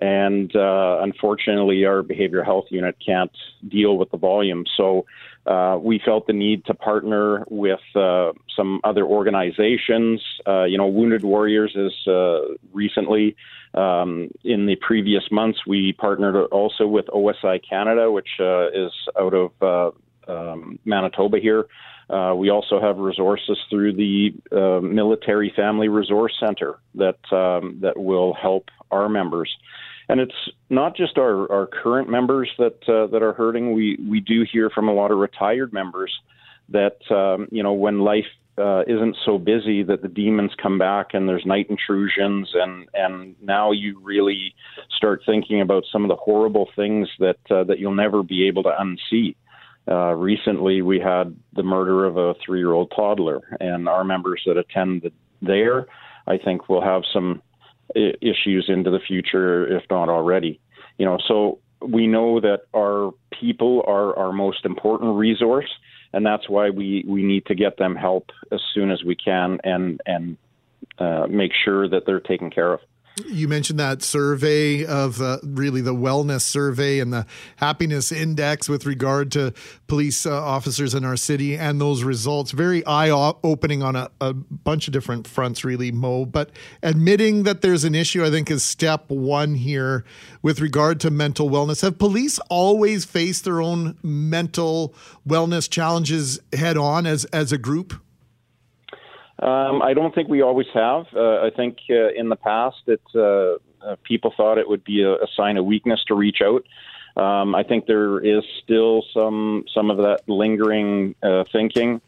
[0.00, 3.36] and unfortunately, our behavioral health unit can't
[3.68, 4.64] deal with the volume.
[4.76, 5.06] So.
[5.46, 10.22] Uh, we felt the need to partner with uh, some other organizations.
[10.46, 11.92] Uh, you know, Wounded Warriors is
[12.72, 13.36] recently
[13.74, 19.34] um, in the previous months, we partnered also with OSI Canada, which uh, is out
[19.34, 21.66] of uh, um, Manitoba here.
[22.08, 27.98] Uh, we also have resources through the uh, Military Family Resource Center that um, that
[27.98, 29.50] will help our members.
[30.08, 30.34] And it's
[30.68, 33.72] not just our, our current members that uh, that are hurting.
[33.72, 36.12] We we do hear from a lot of retired members
[36.68, 38.26] that um, you know when life
[38.58, 43.34] uh, isn't so busy that the demons come back and there's night intrusions and and
[43.42, 44.54] now you really
[44.96, 48.62] start thinking about some of the horrible things that uh, that you'll never be able
[48.62, 49.34] to unsee.
[49.86, 55.10] Uh, recently, we had the murder of a three-year-old toddler, and our members that attend
[55.42, 55.86] there,
[56.26, 57.42] I think, will have some
[57.94, 60.60] issues into the future, if not already.
[60.98, 65.70] You know, so we know that our people are our most important resource
[66.14, 69.58] and that's why we we need to get them help as soon as we can
[69.64, 70.36] and and
[70.98, 72.80] uh, make sure that they're taken care of.
[73.26, 78.86] You mentioned that survey of uh, really the wellness survey and the happiness index with
[78.86, 79.54] regard to
[79.86, 82.50] police uh, officers in our city and those results.
[82.50, 86.26] Very eye opening on a, a, bunch of different fronts, really, Mo.
[86.26, 86.50] But
[86.82, 90.04] admitting that there's an issue, I think, is step one here
[90.42, 91.82] with regard to mental wellness.
[91.82, 94.92] Have police always faced their own mental
[95.26, 97.94] wellness challenges head on as, as a group?
[99.44, 101.04] Um, I don't think we always have.
[101.14, 105.02] Uh, I think uh, in the past, it uh, uh, people thought it would be
[105.02, 106.64] a, a sign of weakness to reach out.
[107.22, 112.00] Um, I think there is still some some of that lingering uh, thinking,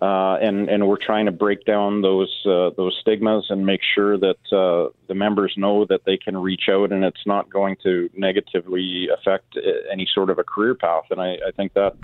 [0.00, 4.36] uh, and and we're trying to break down those those stigmas and make sure that
[4.50, 9.58] the members know that they can reach out and it's not going to negatively affect
[9.90, 11.04] any sort of a career path.
[11.10, 11.96] And I, I think that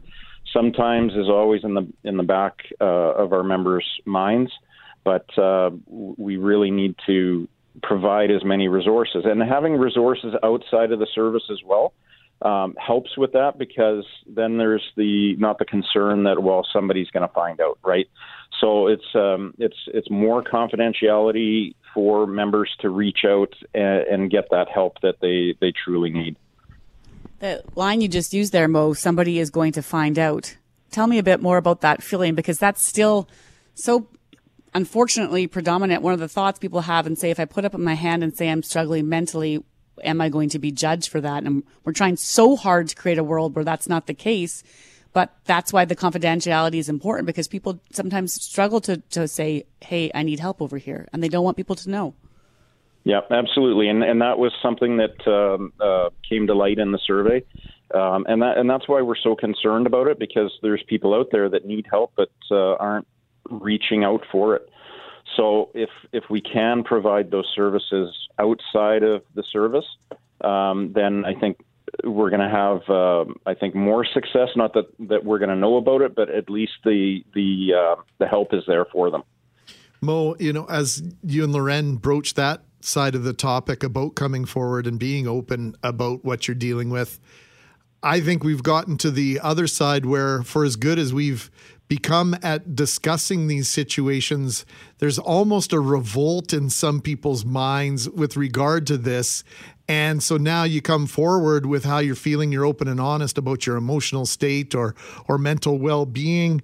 [0.53, 4.51] sometimes is always in the in the back of our members' minds
[5.05, 7.49] but uh, we really need to
[7.83, 9.25] provide as many resources.
[9.25, 11.93] And having resources outside of the service as well
[12.43, 17.27] um, helps with that because then there's the not the concern that well somebody's going
[17.27, 18.09] to find out, right?
[18.61, 24.49] So it's um, it's it's more confidentiality for members to reach out and, and get
[24.51, 26.37] that help that they they truly need.
[27.41, 30.57] The line you just used there, Mo, somebody is going to find out.
[30.91, 33.29] Tell me a bit more about that feeling because that's still
[33.75, 34.09] so
[34.75, 36.03] unfortunately predominant.
[36.03, 38.37] One of the thoughts people have and say, if I put up my hand and
[38.37, 39.63] say I'm struggling mentally,
[40.03, 41.45] am I going to be judged for that?
[41.45, 44.63] And we're trying so hard to create a world where that's not the case.
[45.13, 50.11] But that's why the confidentiality is important because people sometimes struggle to, to say, Hey,
[50.15, 51.09] I need help over here.
[51.13, 52.15] And they don't want people to know.
[53.03, 53.89] Yeah, absolutely.
[53.89, 57.43] And, and that was something that um, uh, came to light in the survey.
[57.93, 61.29] Um, and that, and that's why we're so concerned about it because there's people out
[61.33, 63.09] there that need help but uh, aren't
[63.51, 64.69] reaching out for it.
[65.37, 69.85] So if if we can provide those services outside of the service,
[70.41, 71.59] um, then I think
[72.05, 74.49] we're going to have uh, I think more success.
[74.57, 78.03] Not that, that we're going to know about it, but at least the the uh,
[78.19, 79.23] the help is there for them.
[80.01, 84.47] Mo, you know, as you and Loren broach that side of the topic about coming
[84.47, 87.21] forward and being open about what you're dealing with,
[88.03, 91.51] I think we've gotten to the other side where, for as good as we've
[91.91, 94.65] become at discussing these situations,
[94.99, 99.43] there's almost a revolt in some people's minds with regard to this.
[99.89, 103.67] And so now you come forward with how you're feeling, you're open and honest about
[103.67, 104.95] your emotional state or
[105.27, 106.63] or mental well-being,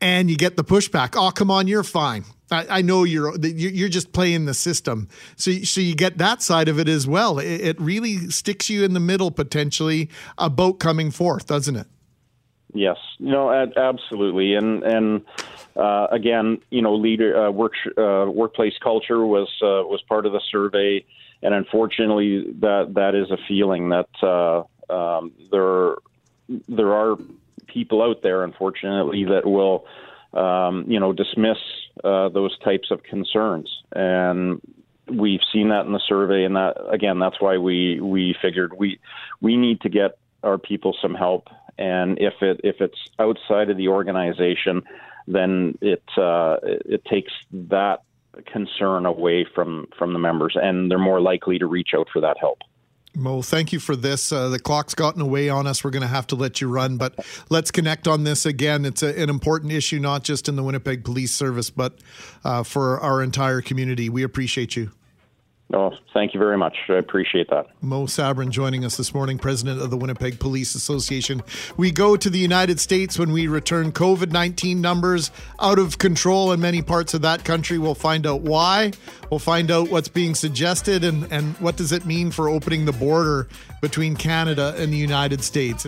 [0.00, 1.14] and you get the pushback.
[1.16, 2.24] Oh, come on, you're fine.
[2.50, 5.08] I, I know you're you're just playing the system.
[5.36, 7.38] So so you get that side of it as well.
[7.38, 11.86] It, it really sticks you in the middle potentially about coming forth, doesn't it?
[12.74, 15.22] Yes, no, absolutely, and and
[15.76, 20.32] uh, again, you know, leader uh, work uh, workplace culture was uh, was part of
[20.32, 21.04] the survey,
[21.40, 25.94] and unfortunately, that that is a feeling that uh, um, there
[26.68, 27.16] there are
[27.68, 29.86] people out there, unfortunately, that will
[30.32, 31.58] um, you know dismiss
[32.02, 34.60] uh, those types of concerns, and
[35.08, 38.98] we've seen that in the survey, and that again, that's why we we figured we
[39.40, 41.48] we need to get our people some help.
[41.78, 44.82] And if it if it's outside of the organization,
[45.26, 48.02] then it uh, it takes that
[48.46, 52.36] concern away from from the members, and they're more likely to reach out for that
[52.38, 52.58] help.
[53.16, 54.32] Mo, thank you for this.
[54.32, 55.84] Uh, the clock's gotten away on us.
[55.84, 58.84] We're going to have to let you run, but let's connect on this again.
[58.84, 61.94] It's a, an important issue, not just in the Winnipeg Police Service, but
[62.44, 64.08] uh, for our entire community.
[64.08, 64.90] We appreciate you.
[65.72, 66.76] Oh, thank you very much.
[66.88, 67.66] I appreciate that.
[67.80, 71.42] Mo Sabourin joining us this morning, president of the Winnipeg Police Association.
[71.76, 73.90] We go to the United States when we return.
[73.92, 77.78] COVID 19 numbers out of control in many parts of that country.
[77.78, 78.92] We'll find out why.
[79.30, 82.92] We'll find out what's being suggested and, and what does it mean for opening the
[82.92, 83.48] border
[83.80, 85.86] between Canada and the United States.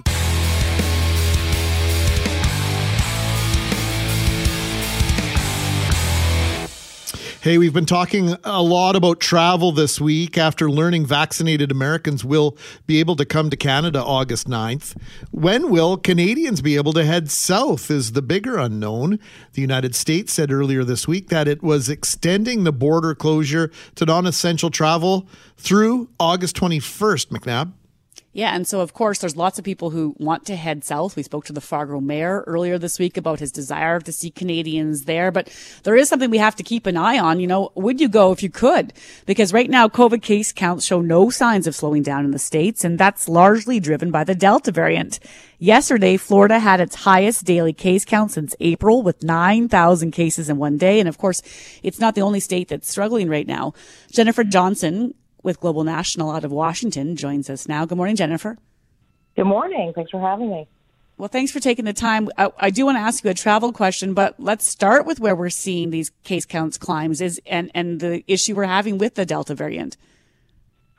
[7.47, 12.59] Hey, we've been talking a lot about travel this week after learning vaccinated Americans will
[12.89, 14.97] be able to come to Canada August 9th.
[15.31, 19.21] When will Canadians be able to head south is the bigger unknown.
[19.53, 24.05] The United States said earlier this week that it was extending the border closure to
[24.05, 27.71] non essential travel through August 21st, McNabb.
[28.37, 31.16] Yeah, and so of course there's lots of people who want to head south.
[31.16, 35.05] We spoke to the Fargo mayor earlier this week about his desire to see Canadians
[35.05, 35.49] there, but
[35.85, 37.40] there is something we have to keep an eye on.
[37.40, 38.92] You know, would you go if you could?
[39.25, 42.85] Because right now COVID case counts show no signs of slowing down in the states,
[42.85, 45.18] and that's largely driven by the Delta variant.
[45.59, 50.77] Yesterday, Florida had its highest daily case count since April with 9,000 cases in one
[50.77, 51.01] day.
[51.01, 51.40] And of course,
[51.83, 53.72] it's not the only state that's struggling right now.
[54.11, 55.14] Jennifer Johnson
[55.47, 57.87] with Global National out of Washington joins us now.
[57.87, 58.59] Good morning, Jennifer.
[59.37, 59.93] Good morning.
[59.95, 60.69] Thanks for having me.
[61.19, 62.29] Well, thanks for taking the time.
[62.37, 65.35] I, I, do want to ask you a travel question, but let's start with where
[65.35, 69.25] we're seeing these case counts climbs is and, and the issue we're having with the
[69.25, 69.97] Delta variant.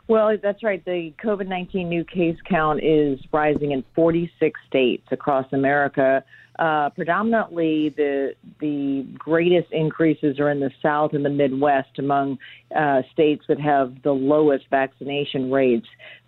[0.08, 0.84] Well, that's right.
[0.84, 6.24] The COVID 19 new case count is rising in 46 states across America.
[6.60, 12.40] Uh, predominantly, the the greatest increases are in the South and the Midwest among
[12.76, 15.86] uh, states that have the lowest vaccination rates.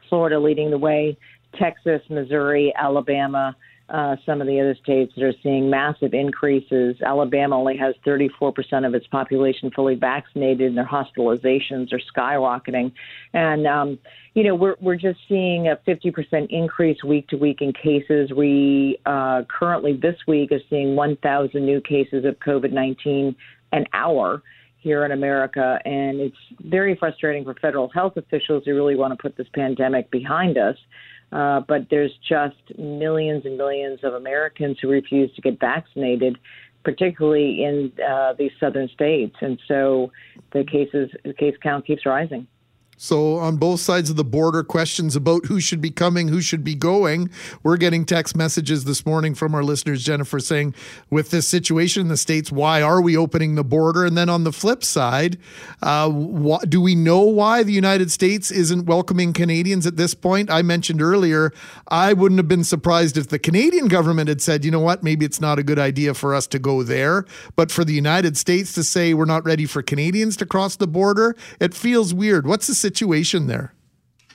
[0.08, 1.18] Florida leading the way,
[1.58, 3.56] Texas, Missouri, Alabama,
[3.90, 6.96] uh, some of the other states that are seeing massive increases.
[7.02, 12.92] Alabama only has 34% of its population fully vaccinated, and their hospitalizations are skyrocketing.
[13.34, 14.00] And um,
[14.34, 18.32] you know, we're we're just seeing a 50% increase week to week in cases.
[18.32, 23.36] We uh, currently this week are seeing 1,000 new cases of COVID-19
[23.72, 24.42] an hour
[24.80, 29.22] here in America, and it's very frustrating for federal health officials who really want to
[29.22, 30.78] put this pandemic behind us.
[31.32, 36.38] Uh, but there's just millions and millions of Americans who refuse to get vaccinated,
[36.84, 40.12] particularly in uh, these southern states, and so
[40.54, 42.48] the cases the case count keeps rising.
[43.02, 46.66] So, on both sides of the border, questions about who should be coming, who should
[46.66, 47.30] be going.
[47.64, 50.76] We're getting text messages this morning from our listeners, Jennifer, saying,
[51.10, 54.04] with this situation in the States, why are we opening the border?
[54.04, 55.38] And then on the flip side,
[55.82, 60.52] uh, wh- do we know why the United States isn't welcoming Canadians at this point?
[60.52, 61.54] I mentioned earlier,
[61.88, 65.24] I wouldn't have been surprised if the Canadian government had said, you know what, maybe
[65.26, 67.26] it's not a good idea for us to go there.
[67.56, 70.86] But for the United States to say we're not ready for Canadians to cross the
[70.86, 72.46] border, it feels weird.
[72.46, 72.89] What's the situation
[73.48, 73.74] there?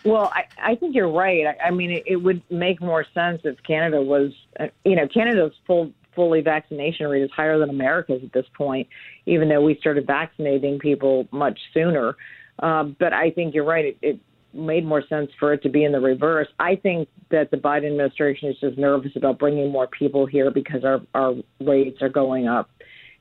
[0.04, 1.46] Well, I, I think you're right.
[1.46, 5.08] I, I mean, it, it would make more sense if Canada was, uh, you know,
[5.08, 8.86] Canada's full fully vaccination rate is higher than America's at this point,
[9.26, 12.16] even though we started vaccinating people much sooner.
[12.60, 13.86] Uh, but I think you're right.
[13.86, 14.20] It, it
[14.52, 16.48] made more sense for it to be in the reverse.
[16.60, 20.84] I think that the Biden administration is just nervous about bringing more people here because
[20.84, 22.70] our our rates are going up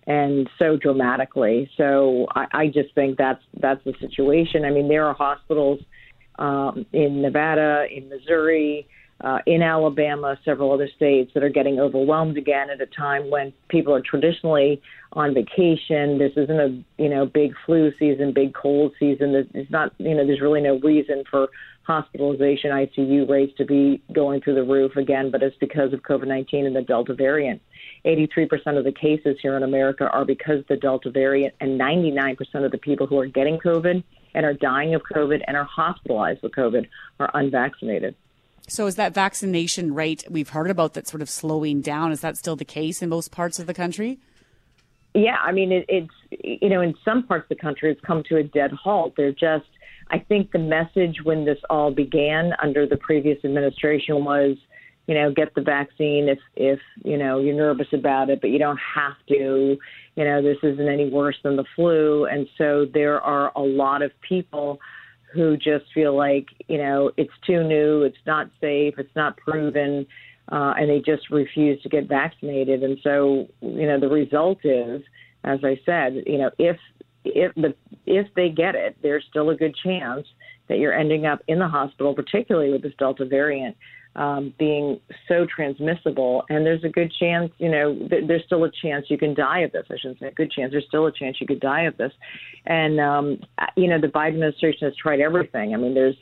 [0.08, 1.70] and so dramatically.
[1.78, 4.66] So I, I just think that's that's the situation.
[4.66, 5.80] I mean, there are hospitals
[6.40, 8.88] um, in Nevada, in Missouri,
[9.22, 13.54] uh, in Alabama, several other states that are getting overwhelmed again at a time when
[13.70, 14.82] people are traditionally
[15.14, 16.18] on vacation.
[16.18, 19.48] This isn't a you know big flu season, big cold season.
[19.54, 21.48] It's not you know there's really no reason for
[21.84, 26.66] hospitalization ICU rates to be going through the roof again, but it's because of COVID-19
[26.66, 27.62] and the Delta variant.
[28.06, 32.38] 83% of the cases here in America are because of the Delta variant, and 99%
[32.66, 34.04] of the people who are getting COVID
[34.34, 36.88] and are dying of COVID and are hospitalized with COVID
[37.20, 38.16] are unvaccinated.
[38.68, 42.12] So, is that vaccination rate we've heard about that sort of slowing down?
[42.12, 44.20] Is that still the case in most parts of the country?
[45.14, 46.14] Yeah, I mean, it, it's,
[46.44, 49.14] you know, in some parts of the country, it's come to a dead halt.
[49.16, 49.68] They're just,
[50.10, 54.58] I think the message when this all began under the previous administration was,
[55.08, 58.60] you know, get the vaccine if if you know you're nervous about it, but you
[58.60, 59.78] don't have to.
[60.16, 64.02] You know, this isn't any worse than the flu, and so there are a lot
[64.02, 64.80] of people
[65.34, 70.06] who just feel like you know it's too new, it's not safe, it's not proven,
[70.52, 72.84] uh, and they just refuse to get vaccinated.
[72.84, 75.02] And so you know the result is,
[75.44, 76.78] as I said, you know if
[77.26, 77.74] if the
[78.06, 80.28] if they get it, there's still a good chance
[80.70, 83.76] that you're ending up in the hospital, particularly with this Delta variant
[84.16, 86.44] um, being so transmissible.
[86.50, 89.60] And there's a good chance, you know, th- there's still a chance you can die
[89.62, 89.86] of this.
[89.90, 90.72] I shouldn't say a good chance.
[90.72, 92.12] There's still a chance you could die of this.
[92.66, 93.40] And, um,
[93.76, 95.74] you know, the Biden administration has tried everything.
[95.74, 96.16] I mean, there's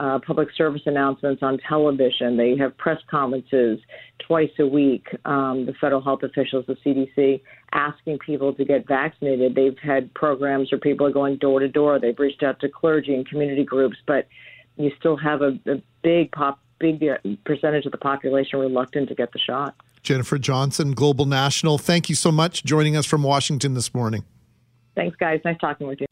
[0.00, 2.36] uh, public service announcements on television.
[2.36, 3.78] They have press conferences
[4.26, 5.06] twice a week.
[5.24, 7.40] Um, the federal health officials, the CDC,
[7.72, 9.54] asking people to get vaccinated.
[9.54, 12.00] They've had programs where people are going door to door.
[12.00, 14.26] They've reached out to clergy and community groups, but
[14.76, 17.00] you still have a, a big pop big
[17.44, 19.74] percentage of the population reluctant to get the shot.
[20.02, 24.24] Jennifer Johnson, Global National, thank you so much joining us from Washington this morning.
[24.94, 25.40] Thanks, guys.
[25.44, 26.06] Nice talking with you.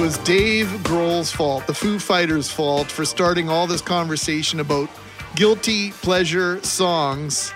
[0.00, 4.88] Was Dave Grohl's fault, the Foo Fighters' fault, for starting all this conversation about
[5.36, 7.52] guilty pleasure songs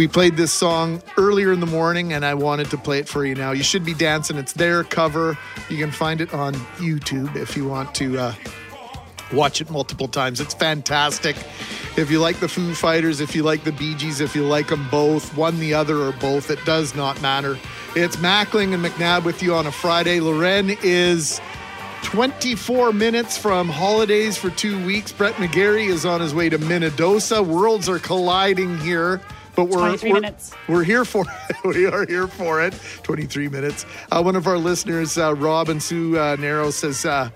[0.00, 3.26] we played this song earlier in the morning, and I wanted to play it for
[3.26, 3.52] you now.
[3.52, 4.38] You should be dancing.
[4.38, 5.36] It's their cover.
[5.68, 8.34] You can find it on YouTube if you want to uh,
[9.32, 10.40] watch it multiple times.
[10.40, 11.36] It's fantastic.
[11.96, 14.68] If you like the Foo Fighters, if you like the Bee Gees, if you like
[14.68, 17.58] them both, one, the other, or both, it does not matter.
[17.96, 20.20] It's Mackling and McNabb with you on a Friday.
[20.20, 21.40] Loren is
[22.02, 25.12] 24 minutes from holidays for two weeks.
[25.12, 27.44] Brett McGarry is on his way to Minnedosa.
[27.44, 29.20] Worlds are colliding here
[29.54, 30.52] but we're we're, minutes.
[30.68, 31.56] we're here for it.
[31.64, 32.74] we are here for it.
[33.02, 33.86] Twenty three minutes.
[34.10, 37.30] Uh, one of our listeners, uh, Rob and Sue uh, Narrow, says, uh,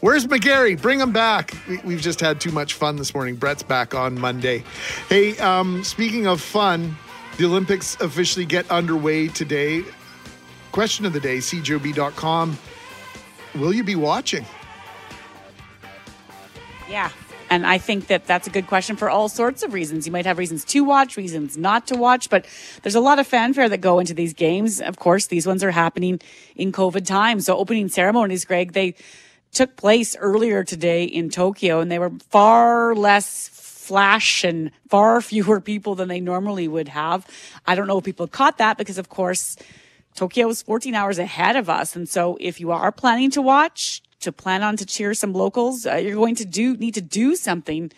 [0.00, 0.80] "Where's McGarry?
[0.80, 3.36] Bring him back." We, have just had too much fun this morning.
[3.36, 4.64] Brett's back on Monday.
[5.08, 6.96] Hey, um, speaking of fun,
[7.38, 9.82] the Olympics officially get underway today.
[10.72, 12.58] Question of the day: CJOB.com.
[13.54, 14.44] Will you be watching?
[16.88, 17.10] Yeah,
[17.50, 20.06] and I think that that's a good question for all sorts of reasons.
[20.06, 22.46] You might have reasons to watch, reasons not to watch, but
[22.82, 24.80] there's a lot of fanfare that go into these games.
[24.80, 26.20] Of course, these ones are happening
[26.56, 27.40] in COVID time.
[27.40, 28.94] So opening ceremonies, Greg, they
[29.52, 35.60] took place earlier today in Tokyo and they were far less flash and far fewer
[35.60, 37.26] people than they normally would have.
[37.66, 39.56] I don't know if people caught that because of course
[40.14, 41.94] Tokyo is 14 hours ahead of us.
[41.94, 45.86] And so if you are planning to watch, to plan on to cheer some locals,
[45.86, 47.92] uh, you're going to do need to do something.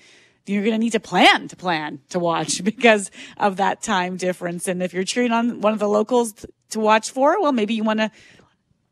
[0.47, 4.67] You're going to need to plan to plan to watch because of that time difference.
[4.67, 7.85] And if you're cheering on one of the locals to watch for, well, maybe you
[7.85, 8.11] want to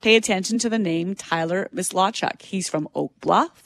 [0.03, 2.43] pay attention to the name Tyler Mislawchuk.
[2.43, 3.65] He's from Oak Bluff.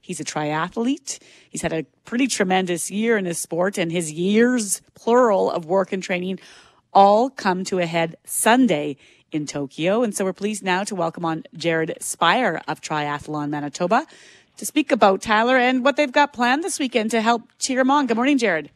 [0.00, 1.18] He's a triathlete.
[1.48, 5.92] He's had a pretty tremendous year in his sport, and his years, plural, of work
[5.92, 6.40] and training
[6.92, 8.96] all come to a head Sunday
[9.34, 10.02] in Tokyo.
[10.02, 14.06] And so we're pleased now to welcome on Jared Spire of Triathlon Manitoba
[14.56, 17.90] to speak about Tyler and what they've got planned this weekend to help cheer him
[17.90, 18.06] on.
[18.06, 18.70] Good morning, Jared.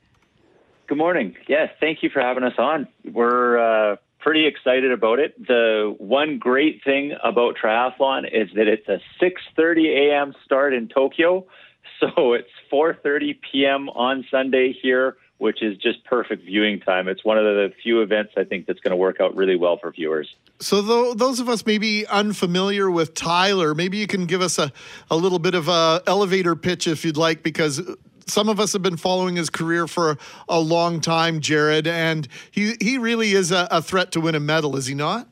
[0.89, 1.37] Good morning.
[1.47, 2.89] Yes, thank you for having us on.
[3.05, 3.59] We're
[3.93, 5.39] uh, pretty excited about it.
[5.47, 10.35] The one great thing about triathlon is that it's a 6:30 a.m.
[10.45, 11.47] start in Tokyo,
[12.01, 13.89] so it's 4:30 p.m.
[13.91, 17.09] on Sunday here which is just perfect viewing time.
[17.09, 19.79] It's one of the few events I think that's going to work out really well
[19.79, 20.35] for viewers.
[20.61, 24.73] So, th- those of us maybe unfamiliar with Tyler, maybe you can give us a,
[25.11, 27.81] a little bit of a elevator pitch if you'd like, because
[28.27, 30.19] some of us have been following his career for
[30.49, 34.41] a long time, Jared, and he, he really is a, a threat to win a
[34.41, 35.29] medal, is he not?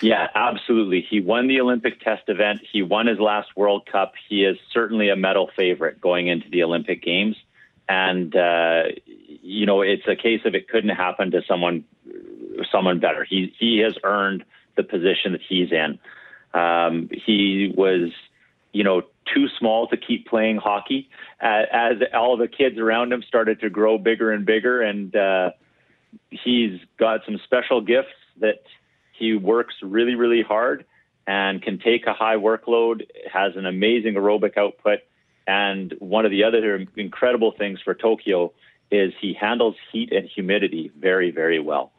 [0.00, 1.00] Yeah, absolutely.
[1.08, 2.60] He won the Olympic test event.
[2.70, 4.14] He won his last World Cup.
[4.28, 7.36] He is certainly a medal favorite going into the Olympic Games.
[7.88, 8.84] And uh,
[9.44, 11.84] you know, it's a case of it couldn't happen to someone
[12.72, 13.24] someone better.
[13.24, 14.42] He he has earned
[14.76, 15.98] the position that he's in.
[16.58, 18.10] Um, he was,
[18.72, 21.10] you know, too small to keep playing hockey.
[21.40, 25.50] As, all the kids around him started to grow bigger and bigger, and uh,
[26.30, 28.62] he's got some special gifts that
[29.12, 30.86] he works really, really hard
[31.26, 33.02] and can take a high workload.
[33.30, 35.00] Has an amazing aerobic output,
[35.46, 38.52] and one of the other incredible things for Tokyo
[38.94, 41.92] is he handles heat and humidity very, very well.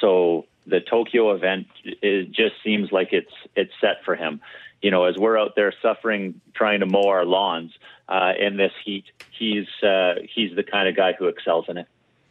[0.00, 4.40] So the Tokyo event it just seems like it's it's set for him.
[4.82, 7.72] You know, as we're out there suffering trying to mow our lawns
[8.08, 9.04] uh, in this heat,
[9.36, 11.88] he's uh, he's the kind of guy who excels in it.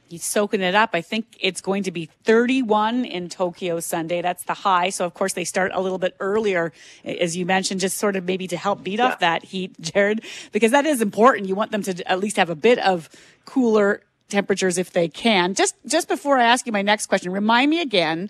[0.10, 0.92] He's soaking it up.
[0.94, 4.22] I think it's going to be 31 in Tokyo Sunday.
[4.22, 4.90] That's the high.
[4.90, 6.72] So, of course, they start a little bit earlier,
[7.04, 9.08] as you mentioned, just sort of maybe to help beat yeah.
[9.08, 11.48] off that heat, Jared, because that is important.
[11.48, 13.10] You want them to at least have a bit of
[13.46, 15.54] cooler temperatures if they can.
[15.54, 18.30] Just just before I ask you my next question, remind me again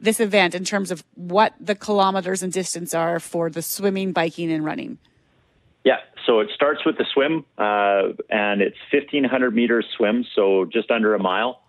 [0.00, 4.52] this event in terms of what the kilometers and distance are for the swimming, biking,
[4.52, 4.98] and running.
[5.88, 10.90] Yeah, so it starts with the swim, uh, and it's 1,500 meters swim, so just
[10.90, 11.62] under a mile.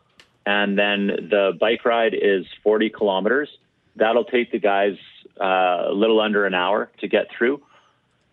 [0.45, 3.47] And then the bike ride is 40 kilometers.
[3.95, 4.97] That'll take the guys
[5.39, 7.61] uh, a little under an hour to get through.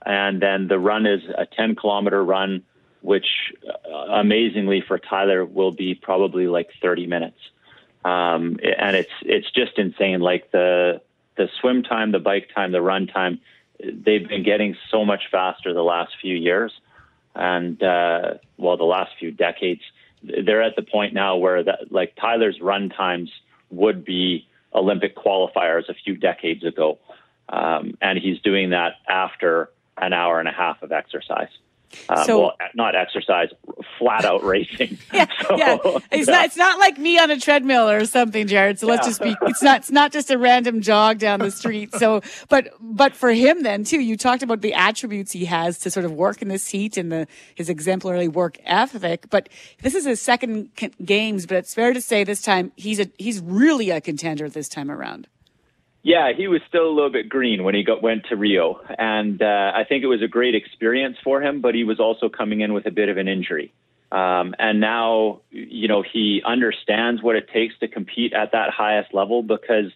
[0.04, 2.64] And then the run is a 10 kilometer run,
[3.02, 7.38] which uh, amazingly for Tyler will be probably like 30 minutes.
[8.04, 10.18] Um, and it's it's just insane.
[10.18, 11.00] Like the
[11.36, 13.38] the swim time, the bike time, the run time,
[13.80, 16.72] they've been getting so much faster the last few years,
[17.34, 19.82] and uh, well, the last few decades.
[20.22, 23.30] They're at the point now where that like Tyler's run times
[23.70, 26.98] would be Olympic qualifiers a few decades ago,
[27.48, 31.48] um, and he's doing that after an hour and a half of exercise.
[32.08, 33.48] Uh, so, well, not exercise,
[33.98, 34.98] flat out racing.
[35.12, 35.78] yeah, so, yeah.
[36.10, 36.34] It's yeah.
[36.34, 36.44] not.
[36.46, 38.78] It's not like me on a treadmill or something, Jared.
[38.78, 39.34] So let's just be.
[39.42, 39.78] It's not.
[39.78, 41.94] It's not just a random jog down the street.
[41.94, 45.90] So, but but for him then too, you talked about the attributes he has to
[45.90, 49.26] sort of work in this heat and the his exemplary work ethic.
[49.30, 49.48] But
[49.82, 50.70] this is his second
[51.04, 51.46] games.
[51.46, 54.90] But it's fair to say this time he's a he's really a contender this time
[54.90, 55.28] around.
[56.06, 59.42] Yeah, he was still a little bit green when he got went to Rio, and
[59.42, 61.60] uh, I think it was a great experience for him.
[61.60, 63.72] But he was also coming in with a bit of an injury,
[64.12, 69.14] um, and now you know he understands what it takes to compete at that highest
[69.14, 69.90] level because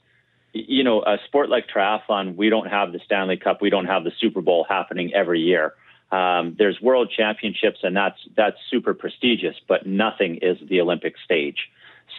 [0.52, 4.02] you know a sport like triathlon, we don't have the Stanley Cup, we don't have
[4.02, 5.74] the Super Bowl happening every year.
[6.10, 11.68] Um, there's world championships, and that's that's super prestigious, but nothing is the Olympic stage.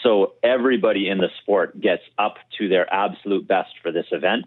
[0.03, 4.45] So everybody in the sport gets up to their absolute best for this event.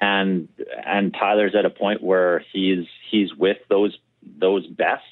[0.00, 0.48] And
[0.84, 3.96] and Tyler's at a point where he's he's with those
[4.38, 5.02] those best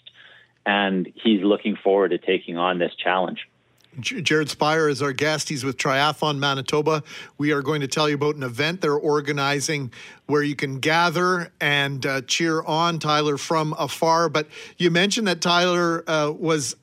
[0.66, 3.48] and he's looking forward to taking on this challenge.
[4.00, 5.50] Jared Spire is our guest.
[5.50, 7.02] He's with Triathlon Manitoba.
[7.36, 9.92] We are going to tell you about an event they're organizing
[10.26, 14.30] where you can gather and uh, cheer on Tyler from afar.
[14.30, 14.48] But
[14.78, 16.74] you mentioned that Tyler uh, was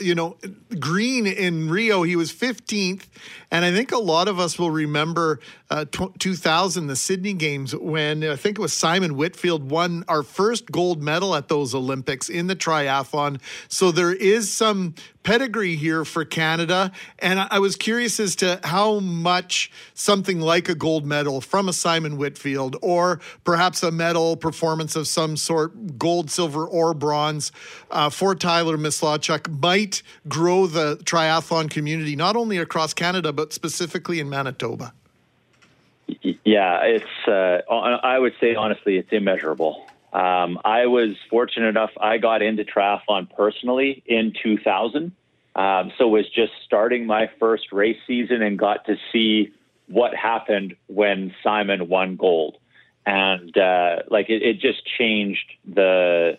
[0.00, 0.36] you know,
[0.78, 3.04] Green in Rio, he was 15th.
[3.50, 5.40] And I think a lot of us will remember
[5.70, 10.24] uh, t- 2000, the Sydney Games, when I think it was Simon Whitfield won our
[10.24, 13.40] first gold medal at those Olympics in the triathlon.
[13.68, 16.90] So there is some pedigree here for Canada.
[17.18, 21.72] And I was curious as to how much something like a gold medal from a
[21.72, 27.52] Simon Whitfield or perhaps a medal performance of some sort, gold, silver, or bronze,
[27.90, 34.20] uh, for Tyler Mislawchuk might grow the triathlon community, not only across Canada, but specifically
[34.20, 34.94] in Manitoba?
[36.44, 37.28] Yeah, it's.
[37.28, 39.86] Uh, I would say honestly, it's immeasurable.
[40.12, 41.90] Um, I was fortunate enough.
[42.00, 45.12] I got into triathlon personally in 2000,
[45.54, 49.52] um, so was just starting my first race season and got to see
[49.86, 52.56] what happened when Simon won gold,
[53.06, 56.38] and uh, like it, it just changed the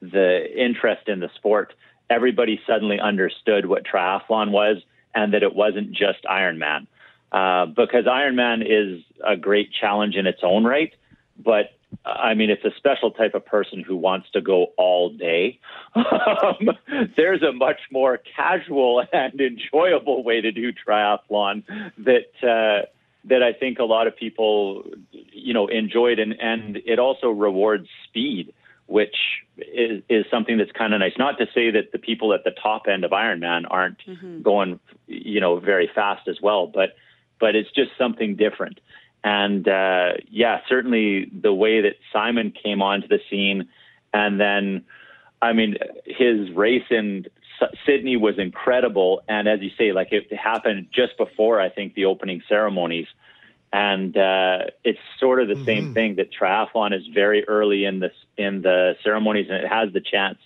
[0.00, 1.74] the interest in the sport.
[2.08, 4.78] Everybody suddenly understood what triathlon was
[5.14, 6.86] and that it wasn't just Ironman.
[7.32, 10.92] Uh, because Ironman is a great challenge in its own right,
[11.38, 11.72] but
[12.04, 15.58] uh, I mean, it's a special type of person who wants to go all day.
[15.96, 16.70] Um,
[17.16, 21.64] there's a much more casual and enjoyable way to do triathlon
[21.98, 22.86] that uh,
[23.24, 27.88] that I think a lot of people, you know, enjoyed, and and it also rewards
[28.04, 28.52] speed
[28.90, 29.14] which
[29.56, 31.12] is, is something that's kind of nice.
[31.16, 34.42] Not to say that the people at the top end of Ironman aren't mm-hmm.
[34.42, 36.96] going, you know, very fast as well, but
[37.40, 38.80] but it's just something different.
[39.24, 43.68] And uh, yeah, certainly the way that Simon came onto the scene,
[44.14, 44.84] and then,
[45.42, 45.76] I mean,
[46.06, 47.26] his race in
[47.84, 49.22] Sydney was incredible.
[49.28, 53.06] And as you say, like it happened just before I think the opening ceremonies
[53.72, 55.64] and uh, it's sort of the mm-hmm.
[55.64, 59.92] same thing that triathlon is very early in the in the ceremonies, and it has
[59.92, 60.38] the chance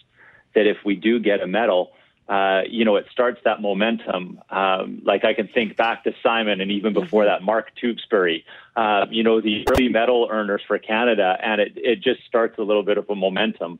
[0.54, 1.92] that if we do get a medal,
[2.28, 4.40] uh, you know, it starts that momentum.
[4.48, 8.44] Um, like I can think back to Simon, and even before that, Mark Tewksbury.
[8.76, 12.62] Uh, you know, the early medal earners for Canada, and it it just starts a
[12.62, 13.78] little bit of a momentum.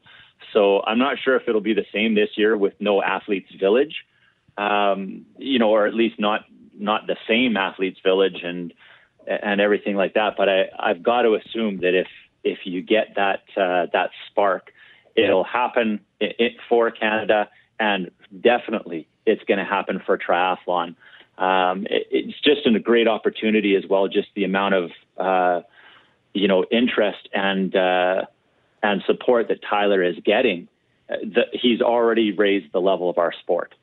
[0.53, 4.05] So I'm not sure if it'll be the same this year with no athletes village,
[4.59, 6.45] um, you know, or at least not
[6.78, 8.74] not the same athletes village and
[9.26, 10.34] and everything like that.
[10.36, 12.09] But I, I've got to assume that if
[12.42, 14.70] if you get that uh, that spark,
[15.16, 17.49] it'll happen it, it, for Canada,
[17.79, 18.11] and
[18.41, 20.97] definitely it's going to happen for triathlon.
[21.39, 24.09] Um, it, it's just a great opportunity as well.
[24.09, 25.62] Just the amount of uh,
[26.33, 28.27] you know interest and uh,
[28.83, 30.68] and support that Tyler is getting.
[31.11, 33.75] Uh, the, he's already raised the level of our sport.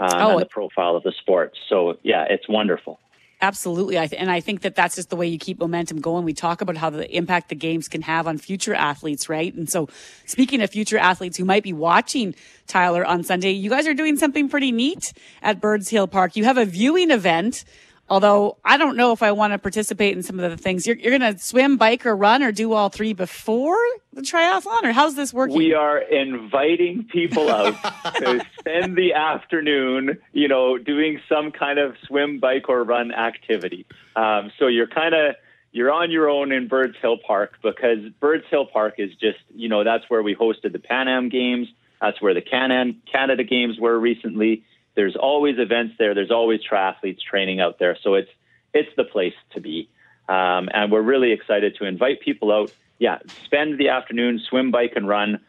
[0.00, 1.56] um, Oh, and the profile of the sport.
[1.68, 2.98] So yeah, it's wonderful.
[3.42, 3.98] Absolutely.
[3.98, 6.24] I th- and I think that that's just the way you keep momentum going.
[6.24, 9.54] We talk about how the impact the games can have on future athletes, right?
[9.54, 9.88] And so
[10.24, 12.34] speaking of future athletes who might be watching
[12.66, 15.12] Tyler on Sunday, you guys are doing something pretty neat
[15.42, 16.34] at Birds Hill Park.
[16.36, 17.64] You have a viewing event.
[18.08, 20.86] Although I don't know if I want to participate in some of the things.
[20.86, 23.76] You're, you're going to swim, bike, or run, or do all three before
[24.12, 25.56] the triathlon, or how's this working?
[25.56, 27.74] We are inviting people out
[28.16, 33.86] to spend the afternoon, you know, doing some kind of swim, bike, or run activity.
[34.14, 35.34] Um, so you're kind of
[35.76, 39.68] you're on your own in Birds Hill Park because Birds Hill Park is just, you
[39.68, 41.68] know, that's where we hosted the Pan Am Games.
[42.00, 44.64] That's where the Can Canada Games were recently.
[44.96, 46.14] There's always events there.
[46.14, 47.96] There's always triathletes training out there.
[48.02, 48.30] So it's
[48.74, 49.88] it's the place to be.
[50.28, 52.72] Um, and we're really excited to invite people out.
[52.98, 55.40] Yeah, spend the afternoon, swim, bike, and run.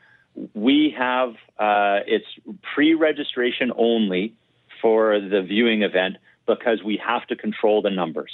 [0.53, 2.27] We have uh, it's
[2.75, 4.35] pre-registration only
[4.81, 8.31] for the viewing event because we have to control the numbers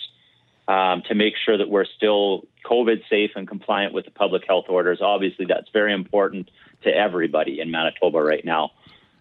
[0.68, 4.66] um, to make sure that we're still COVID safe and compliant with the public health
[4.70, 4.99] orders.
[5.01, 6.49] Obviously, that's very important
[6.84, 8.72] to everybody in Manitoba right now.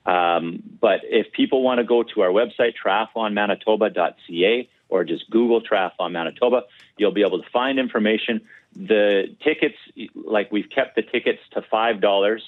[0.05, 6.13] Um, but if people want to go to our website, triathlonmanitoba.ca, or just Google Triathlon
[6.13, 6.65] Manitoba,
[6.99, 8.43] you'll be able to find information.
[8.77, 9.77] The tickets,
[10.15, 12.43] like we've kept the tickets to five dollars.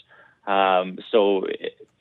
[0.47, 1.47] Um, so,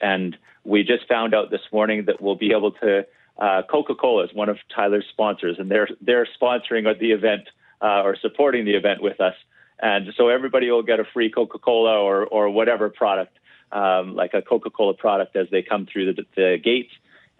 [0.01, 0.35] and
[0.65, 3.05] we just found out this morning that we'll be able to.
[3.37, 7.43] Uh, Coca-Cola is one of Tyler's sponsors, and they're they're sponsoring the event
[7.81, 9.35] uh, or supporting the event with us.
[9.79, 13.37] And so everybody will get a free Coca-Cola or or whatever product,
[13.73, 16.91] um, like a Coca-Cola product, as they come through the, the gates.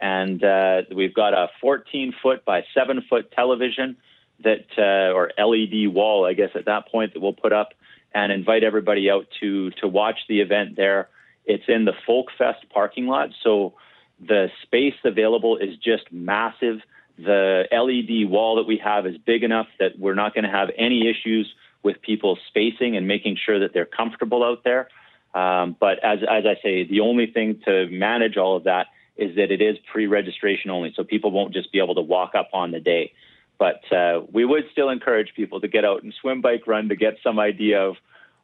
[0.02, 3.96] And uh, we've got a 14 foot by 7 foot television
[4.44, 7.70] that, uh, or LED wall, I guess, at that point that we'll put up
[8.14, 11.10] and invite everybody out to to watch the event there.
[11.46, 13.74] It's in the Folk Fest parking lot, so
[14.20, 16.80] the space available is just massive.
[17.18, 20.70] The LED wall that we have is big enough that we're not going to have
[20.78, 21.54] any issues
[21.84, 24.88] with people spacing and making sure that they're comfortable out there.
[25.34, 29.36] Um, but as as I say, the only thing to manage all of that is
[29.36, 32.72] that it is pre-registration only, so people won't just be able to walk up on
[32.72, 33.14] the day.
[33.60, 36.96] But uh, we would still encourage people to get out and swim, bike, run to
[36.96, 37.96] get some idea of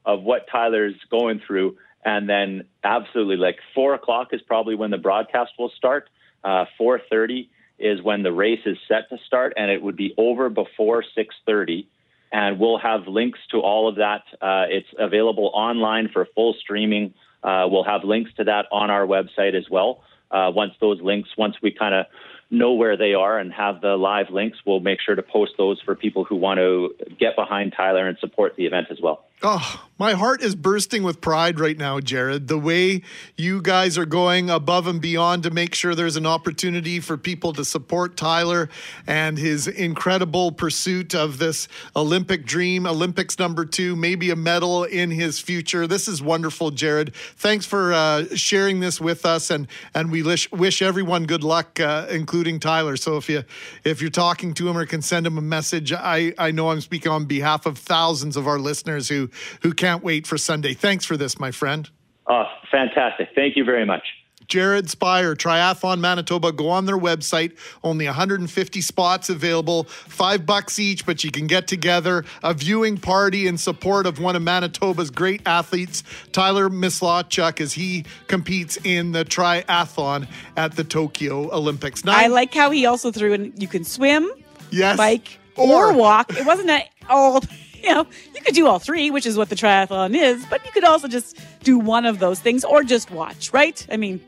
[0.05, 4.97] of what Tyler's going through, and then absolutely like four o'clock is probably when the
[4.97, 6.09] broadcast will start.
[6.43, 10.13] Uh, Four thirty is when the race is set to start, and it would be
[10.17, 11.87] over before six thirty.
[12.31, 14.23] And we'll have links to all of that.
[14.41, 17.13] Uh, it's available online for full streaming.
[17.43, 20.03] Uh, we'll have links to that on our website as well.
[20.29, 22.05] Uh, once those links, once we kind of
[22.51, 25.79] know where they are and have the live links, we'll make sure to post those
[25.81, 29.25] for people who want to get behind Tyler and support the event as well.
[29.41, 32.49] Oh, my heart is bursting with pride right now, Jared.
[32.49, 33.03] The way
[33.37, 37.53] you guys are going above and beyond to make sure there's an opportunity for people
[37.53, 38.67] to support Tyler
[39.07, 45.09] and his incredible pursuit of this Olympic dream, Olympics number two, maybe a medal in
[45.09, 45.87] his future.
[45.87, 47.15] This is wonderful, Jared.
[47.37, 51.79] Thanks for uh, sharing this with us, and and we wish, wish everyone good luck,
[51.79, 52.97] uh, including Tyler.
[52.97, 53.43] So if you
[53.83, 56.81] if you're talking to him or can send him a message, I I know I'm
[56.81, 59.29] speaking on behalf of thousands of our listeners who
[59.61, 60.73] who can't wait for Sunday.
[60.73, 61.89] Thanks for this, my friend.
[62.27, 63.29] Oh, fantastic.
[63.35, 64.03] Thank you very much.
[64.49, 66.51] Jared Spire, Triathlon Manitoba.
[66.51, 67.55] Go on their website.
[67.83, 73.47] Only 150 spots available, five bucks each, but you can get together a viewing party
[73.47, 79.23] in support of one of Manitoba's great athletes, Tyler Mislawchuk, as he competes in the
[79.23, 80.27] triathlon
[80.57, 82.01] at the Tokyo Olympics.
[82.07, 84.29] I like how he also threw in you can swim,
[84.71, 84.97] Yes.
[84.97, 86.35] bike, or, Or- walk.
[86.35, 87.41] It wasn't a all
[87.83, 88.05] you know,
[88.35, 91.07] you could do all three, which is what the triathlon is, but you could also
[91.07, 93.85] just do one of those things or just watch, right?
[93.91, 94.21] I mean,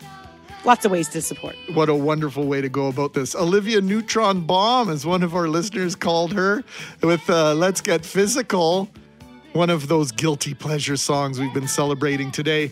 [0.65, 1.55] lots of ways to support.
[1.73, 3.35] What a wonderful way to go about this.
[3.35, 6.63] Olivia Neutron Bomb, as one of our listeners called her,
[7.01, 8.89] with uh, Let's Get Physical,
[9.53, 12.71] one of those guilty pleasure songs we've been celebrating today.